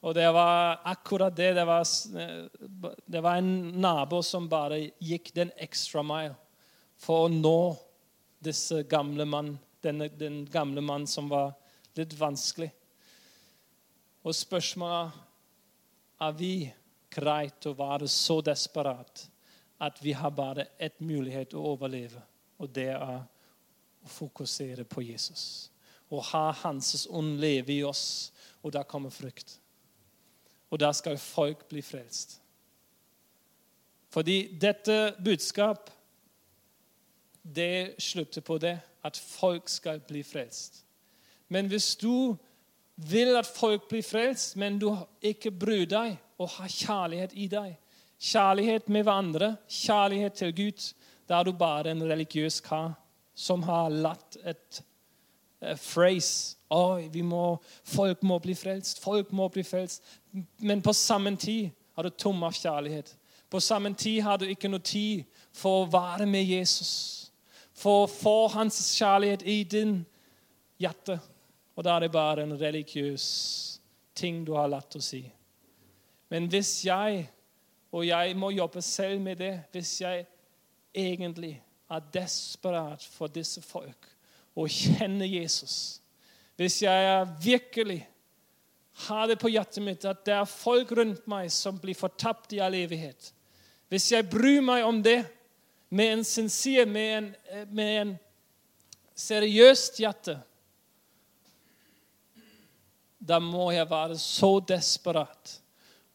Og 0.00 0.14
det 0.14 0.32
var 0.32 0.80
akkurat 0.84 1.36
det. 1.36 1.54
Det 1.54 1.66
var, 1.66 1.84
det 3.04 3.20
var 3.20 3.36
en 3.36 3.80
nabo 3.80 4.22
som 4.22 4.48
bare 4.48 4.92
gikk 4.96 5.34
den 5.34 5.50
ekstra 5.60 6.02
mile 6.02 6.36
for 6.98 7.26
å 7.26 7.32
nå 7.32 7.76
disse 8.42 8.82
gamle 8.90 9.24
mann, 9.28 9.54
denne, 9.82 10.08
den 10.08 10.44
gamle 10.50 10.82
mann 10.84 11.06
som 11.06 11.30
var 11.30 11.54
litt 11.98 12.14
vanskelig. 12.18 12.70
Og 14.26 14.34
spørsmålet 14.34 15.16
er 16.26 16.36
vi 16.38 16.52
greit 17.14 17.66
å 17.66 17.76
være 17.78 18.08
så 18.10 18.40
desperat 18.44 19.24
at 19.78 20.02
vi 20.02 20.12
har 20.18 20.34
bare 20.34 20.66
ett 20.78 20.98
mulighet 21.00 21.54
å 21.54 21.64
overleve, 21.72 22.20
og 22.58 22.70
det 22.74 22.90
er 22.96 23.20
å 24.02 24.10
fokusere 24.10 24.84
på 24.84 25.02
Jesus. 25.06 25.70
og 26.10 26.24
ha 26.32 26.52
Hans 26.62 27.06
ånd 27.10 27.36
leve 27.40 27.72
i 27.72 27.82
oss. 27.84 28.32
Og 28.62 28.72
da 28.72 28.82
kommer 28.82 29.10
frykt. 29.10 29.58
Og 30.70 30.80
da 30.80 30.90
skal 30.92 31.18
folk 31.20 31.68
bli 31.68 31.82
frelst. 31.84 32.38
Fordi 34.10 34.56
dette 34.60 35.14
budskap 35.24 35.90
det 37.54 37.94
slutter 38.02 38.40
på 38.40 38.58
det 38.58 38.78
at 39.04 39.16
folk 39.16 39.68
skal 39.68 40.00
bli 40.00 40.22
frelst. 40.22 40.84
Men 41.48 41.66
hvis 41.66 41.96
du 41.96 42.36
vil 42.96 43.36
at 43.38 43.46
folk 43.46 43.88
blir 43.88 44.02
frelst, 44.02 44.56
men 44.56 44.78
du 44.78 44.90
ikke 45.22 45.50
bryr 45.50 45.86
deg 45.86 46.16
og 46.38 46.50
har 46.58 46.68
kjærlighet 46.68 47.34
i 47.34 47.46
deg, 47.50 47.76
kjærlighet 48.18 48.88
med 48.88 49.06
hverandre, 49.06 49.56
kjærlighet 49.68 50.32
til 50.32 50.54
Gud, 50.56 50.92
da 51.28 51.38
er 51.38 51.44
du 51.44 51.52
bare 51.52 51.90
en 51.90 52.02
religiøs 52.02 52.60
kar 52.60 52.92
som 53.38 53.62
har 53.62 53.88
latt 53.94 54.38
et 54.44 54.82
uh, 55.62 55.76
phrase 55.76 56.56
Oi, 56.68 57.08
må, 57.24 57.56
folk 57.88 58.22
må 58.28 58.36
bli 58.44 58.52
frelst, 58.52 58.98
folk 59.00 59.30
må 59.32 59.46
bli 59.48 59.62
frelst. 59.64 60.02
Men 60.60 60.82
på 60.84 60.92
samme 60.92 61.32
tid 61.40 61.70
har 61.96 62.04
du 62.04 62.10
tom 62.12 62.42
av 62.44 62.52
kjærlighet. 62.52 63.14
På 63.48 63.60
samme 63.60 63.94
tid 63.96 64.20
har 64.20 64.36
du 64.36 64.44
ikke 64.44 64.68
noe 64.68 64.84
tid 64.84 65.24
for 65.56 65.78
å 65.78 65.86
være 65.88 66.26
med 66.28 66.44
Jesus. 66.44 67.17
For 67.78 68.04
å 68.04 68.10
få 68.10 68.36
hans 68.56 68.80
kjærlighet 68.98 69.44
i 69.46 69.62
din 69.64 70.00
hjerte. 70.82 71.18
Og 71.78 71.84
da 71.86 71.94
er 71.94 72.06
det 72.06 72.14
bare 72.14 72.42
en 72.42 72.56
religiøs 72.58 73.26
ting 74.18 74.42
du 74.46 74.56
har 74.58 74.70
latt 74.70 74.96
å 74.98 75.02
si. 75.02 75.22
Men 76.28 76.48
hvis 76.50 76.72
jeg, 76.84 77.22
og 77.94 78.04
jeg 78.06 78.34
må 78.36 78.50
jobbe 78.50 78.82
selv 78.82 79.22
med 79.22 79.38
det, 79.40 79.54
hvis 79.72 80.00
jeg 80.02 80.26
egentlig 80.94 81.54
er 81.88 82.04
desperat 82.12 83.04
for 83.16 83.32
disse 83.32 83.62
folk 83.64 84.10
og 84.58 84.68
kjenner 84.72 85.28
Jesus 85.28 86.00
Hvis 86.58 86.82
jeg 86.82 87.26
virkelig 87.42 88.00
har 89.06 89.28
det 89.30 89.38
på 89.38 89.50
hjertet 89.52 89.84
mitt 89.84 90.04
at 90.08 90.24
det 90.26 90.34
er 90.34 90.50
folk 90.50 90.92
rundt 90.98 91.26
meg 91.30 91.52
som 91.54 91.78
blir 91.80 91.96
fortapt 91.96 92.52
i 92.56 92.60
all 92.64 92.74
evighet 92.74 93.30
Hvis 93.88 94.10
jeg 94.12 94.28
bryr 94.28 94.60
meg 94.64 94.84
om 94.84 95.00
det 95.04 95.22
med 95.90 96.12
en 96.12 96.24
sincere, 96.24 96.86
med 96.86 97.18
en, 97.18 97.28
med 97.72 98.00
en 98.00 98.12
seriøst 99.18 99.98
hjerte 100.02 100.38
da 103.28 103.38
må 103.42 103.70
jeg 103.74 103.88
være 103.90 104.16
så 104.20 104.58
desperat 104.64 105.58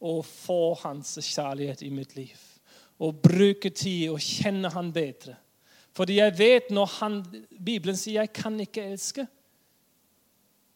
å 0.03 0.17
få 0.25 0.73
hans 0.83 1.15
kjærlighet 1.21 1.83
i 1.85 1.91
mitt 1.93 2.15
liv. 2.17 2.39
Og 3.03 3.19
bruke 3.23 3.71
tid 3.73 4.09
og 4.13 4.21
kjenne 4.23 4.71
han 4.73 4.91
bedre. 4.95 5.35
Fordi 5.93 6.17
jeg 6.17 6.35
vet 6.39 6.71
når 6.73 6.91
han, 6.97 7.19
Bibelen 7.51 7.97
sier 7.99 8.23
jeg 8.23 8.33
kan 8.33 8.57
ikke 8.59 8.85
elske 8.93 9.27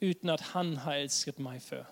uten 0.04 0.30
at 0.30 0.43
han 0.54 0.76
har 0.84 1.00
elsket 1.02 1.39
meg 1.41 1.62
før. 1.64 1.88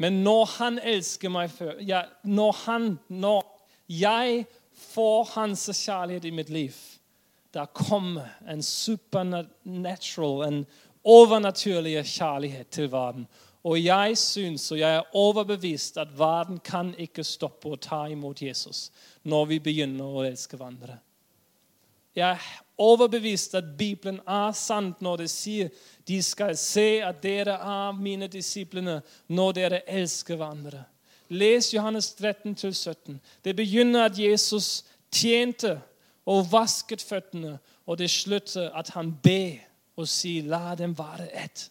Men 0.00 0.22
når 0.24 0.44
han 0.56 0.78
elsker 0.80 1.32
meg 1.32 1.50
før, 1.52 1.76
ja, 1.84 2.04
når, 2.24 2.56
han, 2.64 2.88
når 3.08 3.44
jeg 3.92 4.46
får 4.76 5.28
hans 5.34 5.66
kjærlighet 5.72 6.24
i 6.24 6.34
mitt 6.34 6.50
liv, 6.52 6.74
da 7.54 7.66
kommer 7.66 8.28
en 8.48 8.62
supernatural, 8.62 10.42
en 10.46 10.66
overnaturlig 11.04 12.04
kjærlighet 12.04 12.70
til 12.70 12.90
verden. 12.92 13.26
Og 13.66 13.80
jeg 13.82 14.18
syns 14.18 14.68
og 14.72 14.78
jeg 14.78 14.96
er 14.96 15.16
overbevist 15.16 15.96
at 15.98 16.12
verden 16.18 16.60
kan 16.62 16.92
ikke 17.02 17.24
stoppe 17.26 17.72
å 17.72 17.80
ta 17.80 18.04
imot 18.12 18.42
Jesus 18.42 18.90
når 19.26 19.48
vi 19.50 19.58
begynner 19.64 20.06
å 20.06 20.22
elske 20.26 20.58
hverandre. 20.58 21.00
Jeg 22.16 22.38
er 22.38 22.60
overbevist 22.80 23.56
at 23.58 23.72
Bibelen 23.78 24.20
er 24.22 24.52
sant 24.56 25.02
når 25.04 25.24
det 25.24 25.30
sier 25.32 25.72
de 26.08 26.20
skal 26.22 26.54
se 26.56 27.02
at 27.04 27.18
dere 27.24 27.58
er 27.58 27.98
mine 27.98 28.28
disiplene 28.30 29.00
når 29.28 29.56
dere 29.58 29.82
elsker 29.98 30.38
hverandre. 30.38 30.84
Les 31.28 31.74
Johannes 31.74 32.14
13, 32.14 32.56
17. 32.56 33.20
Det 33.44 33.56
begynner 33.56 34.04
at 34.04 34.18
Jesus 34.18 34.84
tjente 35.10 35.80
og 36.26 36.52
vasket 36.52 37.02
føttene, 37.02 37.58
og 37.86 37.98
det 37.98 38.10
slutter 38.10 38.70
at 38.70 38.88
han 38.88 39.14
ber 39.22 39.58
og 39.96 40.08
sier 40.08 40.42
'la 40.42 40.74
dem 40.74 40.98
være 40.98 41.44
ett'. 41.44 41.70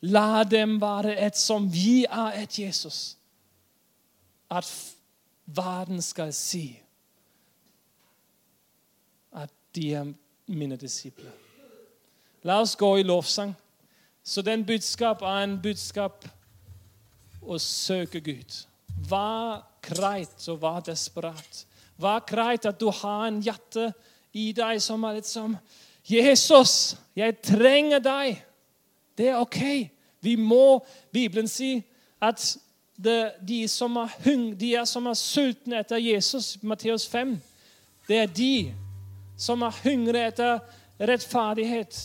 La 0.00 0.44
dem 0.44 0.80
være 0.80 1.26
et 1.26 1.36
som 1.36 1.72
vi 1.72 2.04
er 2.04 2.42
et 2.42 2.58
Jesus. 2.58 3.16
At 4.50 4.94
verden 5.46 6.02
skal 6.02 6.32
si 6.32 6.80
at 9.32 9.50
de 9.74 9.94
er 9.94 10.12
mine 10.46 10.76
disipler. 10.76 11.30
La 12.42 12.60
oss 12.60 12.76
gå 12.76 12.96
i 12.96 13.02
lovsang. 13.02 13.54
Så 14.22 14.42
den 14.42 14.66
budskap 14.66 15.22
er 15.22 15.44
en 15.44 15.62
budskap 15.62 16.28
å 17.42 17.58
søke 17.58 18.20
Gud. 18.20 18.64
Vær 19.08 19.64
greit 19.84 20.48
og 20.48 20.60
vær 20.62 20.82
desperat. 20.86 21.64
Vær 22.00 22.24
greit 22.26 22.66
at 22.66 22.80
du 22.80 22.90
har 22.90 23.28
en 23.28 23.40
hjerte 23.42 23.90
i 24.34 24.50
deg 24.56 24.80
som 24.82 25.04
er 25.06 25.18
litt 25.18 25.30
som 25.30 25.54
Jesus, 26.04 26.96
jeg 27.16 27.38
trenger 27.40 28.02
deg. 28.02 28.40
Det 29.16 29.30
er 29.30 29.40
OK. 29.40 29.60
Vi 30.24 30.34
må, 30.36 30.82
Bibelen 31.12 31.48
si 31.48 31.78
at 32.20 32.42
det, 32.96 33.34
de, 33.40 33.64
som 33.68 33.96
er 34.00 34.12
hung, 34.24 34.50
de 34.58 34.74
som 34.86 35.06
er 35.10 35.18
sultne 35.18 35.80
etter 35.82 36.02
Jesus, 36.02 36.54
Matteus 36.62 37.06
5, 37.10 37.34
det 38.08 38.20
er 38.20 38.30
de 38.30 38.56
som 39.40 39.64
er 39.66 39.80
hungre 39.84 40.26
etter 40.28 40.60
rettferdighet. 41.00 41.96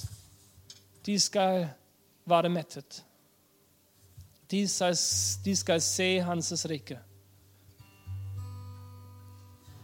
De 1.06 1.20
skal 1.20 1.68
være 2.30 2.52
mettet. 2.54 3.04
De 4.50 4.64
skal, 4.68 4.96
de 5.46 5.56
skal 5.56 5.82
se 5.82 6.08
Hans 6.26 6.66
rike. 6.66 6.98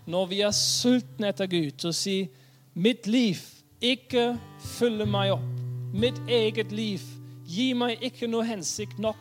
Når 0.05 0.26
vi 0.30 0.41
er 0.45 0.53
sultne 0.53 1.30
etter 1.34 1.49
Gud 1.49 1.82
så 1.82 1.91
sier 1.93 2.28
'Mitt 2.76 3.07
liv 3.07 3.38
ikke 3.82 4.38
følger 4.59 5.05
meg 5.05 5.32
opp', 5.32 5.61
mitt 5.93 6.18
eget 6.30 6.72
liv 6.72 7.01
Gi 7.45 7.74
meg 7.78 8.01
ikke 8.01 8.28
noe 8.30 8.45
hensikt 8.47 8.97
nok. 9.01 9.20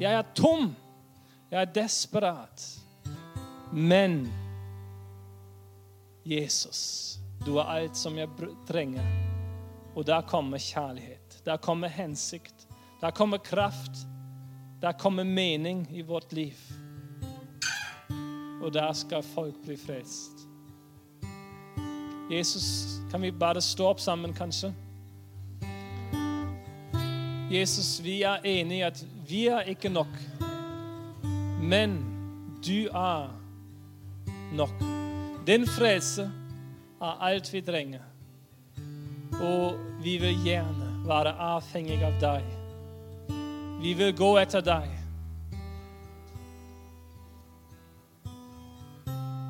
Jeg 0.00 0.12
er 0.12 0.26
tom. 0.36 0.74
Jeg 1.50 1.60
er 1.62 1.72
desperat. 1.72 2.64
Men 3.72 4.26
Jesus, 6.28 7.18
du 7.46 7.56
er 7.56 7.70
alt 7.72 7.96
som 7.96 8.18
jeg 8.20 8.28
trenger. 8.68 9.06
Og 9.96 10.04
der 10.06 10.20
kommer 10.28 10.60
kjærlighet. 10.60 11.40
Der 11.44 11.56
kommer 11.56 11.88
hensikt. 11.88 12.68
Der 13.00 13.10
kommer 13.10 13.40
kraft. 13.40 14.04
Der 14.82 14.92
kommer 14.92 15.24
mening 15.24 15.88
i 15.92 16.02
vårt 16.02 16.32
liv. 16.32 16.54
Og 18.62 18.72
der 18.74 18.92
skal 18.92 19.22
folk 19.22 19.54
bli 19.64 19.76
frelst. 19.76 20.32
Jesus, 22.30 22.98
kan 23.10 23.22
vi 23.22 23.30
bare 23.30 23.60
stå 23.60 23.86
opp 23.86 24.00
sammen, 24.00 24.34
kanskje? 24.34 24.72
Jesus, 27.50 28.04
vi 28.04 28.22
er 28.22 28.42
enige 28.44 28.78
i 28.78 28.86
at 28.86 29.04
vi 29.28 29.46
er 29.46 29.60
ikke 29.60 29.88
nok. 29.88 30.18
Men 31.60 31.98
du 32.66 32.88
er 32.88 33.28
nok. 34.52 34.82
Din 35.46 35.66
frelse 35.66 36.30
er 37.02 37.22
alt 37.28 37.52
vi 37.52 37.60
trenger. 37.60 38.02
Og 39.42 39.78
vi 40.02 40.18
vil 40.18 40.42
gjerne 40.44 40.90
være 41.06 41.36
avhengig 41.38 42.02
av 42.02 42.18
deg. 42.20 42.61
Vi 43.82 43.94
vil 43.94 44.12
gå 44.14 44.36
etter 44.38 44.62
deg. 44.62 44.90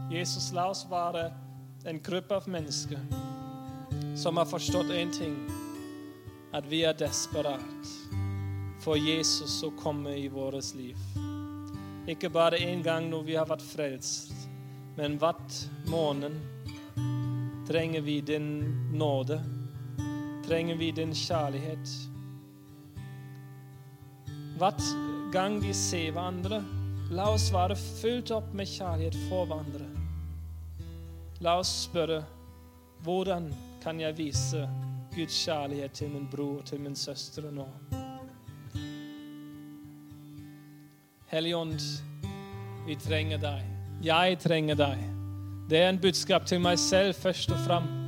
Jesus, 0.08 0.46
la 0.56 0.70
oss 0.72 0.86
være 0.88 1.26
en 1.84 1.98
gruppe 2.00 2.38
av 2.38 2.46
mennesker 2.48 3.02
som 4.16 4.40
har 4.40 4.48
forstått 4.48 4.94
én 4.96 5.12
ting 5.12 5.34
at 6.56 6.64
vi 6.70 6.80
er 6.88 6.96
desperat 6.96 7.90
for 8.80 8.96
Jesus 8.96 9.58
å 9.68 9.70
komme 9.82 10.14
i 10.16 10.30
vårt 10.32 10.72
liv. 10.80 10.96
Ikke 12.08 12.32
bare 12.32 12.56
én 12.56 12.80
gang 12.80 13.10
når 13.12 13.26
vi 13.28 13.36
har 13.36 13.50
vært 13.52 13.66
frelst, 13.66 14.48
men 14.96 15.18
hvert 15.20 15.58
måned 15.92 16.40
trenger 17.68 18.00
vi 18.08 18.16
din 18.32 18.48
nåde. 18.96 19.42
Trenger 20.48 20.80
vi 20.80 20.88
din 20.96 21.12
kjærlighet. 21.12 22.11
Hvert 24.58 24.82
gang 25.32 25.58
vi 25.62 25.72
ser 25.74 26.12
hverandre, 26.12 26.60
la 27.12 27.30
oss 27.32 27.48
være 27.52 27.76
fullt 27.76 28.30
opp 28.36 28.52
med 28.56 28.68
kjærlighet 28.68 29.16
for 29.28 29.48
hverandre. 29.48 29.88
La 31.42 31.56
oss 31.60 31.72
spørre 31.88 32.20
hvordan 33.02 33.48
kan 33.82 34.00
jeg 34.00 34.16
vise 34.18 34.68
Guds 35.16 35.38
kjærlighet 35.44 35.92
til 35.92 36.12
min 36.12 36.28
bror 36.30 36.60
og 36.60 36.64
til 36.68 36.80
min 36.80 36.96
søster 36.96 37.50
nå. 37.50 37.66
Helligånd, 41.32 41.80
vi 42.86 42.96
trenger 43.00 43.40
deg. 43.40 43.64
Jeg 44.04 44.38
trenger 44.38 44.76
deg. 44.76 45.02
Det 45.70 45.80
er 45.80 45.88
en 45.88 46.00
budskap 46.00 46.46
til 46.46 46.60
meg 46.60 46.78
selv 46.78 47.14
først 47.16 47.50
og 47.50 47.60
fremst. 47.66 48.01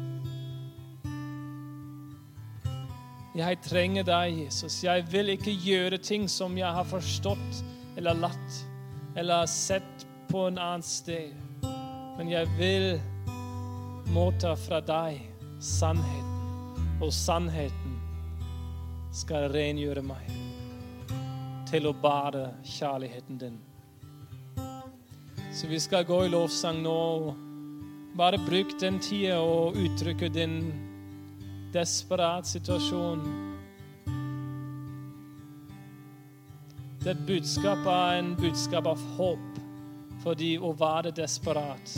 Jeg 3.35 3.59
trenger 3.67 4.05
deg, 4.07 4.37
Jesus. 4.45 4.77
Jeg 4.85 5.03
vil 5.11 5.33
ikke 5.33 5.51
gjøre 5.59 5.99
ting 5.99 6.29
som 6.31 6.55
jeg 6.55 6.71
har 6.71 6.87
forstått 6.87 7.65
eller 7.99 8.15
latt 8.15 8.61
eller 9.19 9.47
sett 9.51 10.05
på 10.31 10.45
en 10.47 10.59
annen 10.59 10.85
sted. 10.87 11.35
Men 12.15 12.31
jeg 12.31 12.47
vil 12.55 12.87
motta 14.15 14.55
fra 14.55 14.79
deg 14.87 15.19
sannheten, 15.59 16.87
og 17.03 17.11
sannheten 17.11 17.99
skal 19.11 19.49
rengjøre 19.51 20.07
meg 20.07 20.31
til 21.71 21.91
å 21.91 21.95
bade 22.07 22.47
kjærligheten 22.63 23.43
din. 23.43 23.59
Så 25.51 25.67
vi 25.67 25.83
skal 25.83 26.07
gå 26.07 26.25
i 26.27 26.31
lovsang 26.31 26.85
nå. 26.87 27.35
Bare 28.15 28.39
bruk 28.47 28.79
den 28.79 29.03
tida 29.03 29.41
og 29.43 29.75
uttrykke 29.75 30.31
din 30.31 30.61
desperat 31.75 32.47
situasjon. 32.47 33.23
Det 37.05 37.15
budskapet 37.27 37.91
er 37.93 38.19
en 38.19 38.35
budskap 38.39 38.87
av 38.87 39.01
håp, 39.17 39.59
fordi 40.23 40.55
å 40.57 40.71
være 40.79 41.13
desperat, 41.17 41.97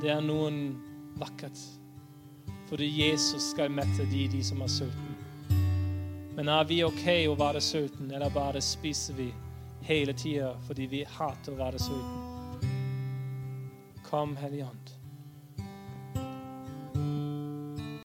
det 0.00 0.12
er 0.14 0.22
noen 0.24 0.60
vakkert. 1.18 1.58
Fordi 2.70 2.86
Jesus 2.86 3.50
skal 3.52 3.70
mette 3.74 4.06
de, 4.10 4.26
de 4.32 4.42
som 4.46 4.62
er 4.62 4.70
sultne. 4.72 5.16
Men 6.36 6.50
er 6.52 6.64
vi 6.68 6.82
OK 6.84 7.04
å 7.28 7.36
være 7.38 7.62
sulten, 7.64 8.10
eller 8.14 8.32
bare 8.32 8.62
spiser 8.64 9.18
vi 9.18 9.30
hele 9.86 10.14
tida 10.18 10.54
fordi 10.66 10.88
vi 10.90 11.04
hater 11.18 11.54
å 11.54 11.60
være 11.60 11.82
sulten? 11.82 12.70
Kom, 14.06 14.36
Hellige 14.38 14.70
Ånd. 14.70 14.95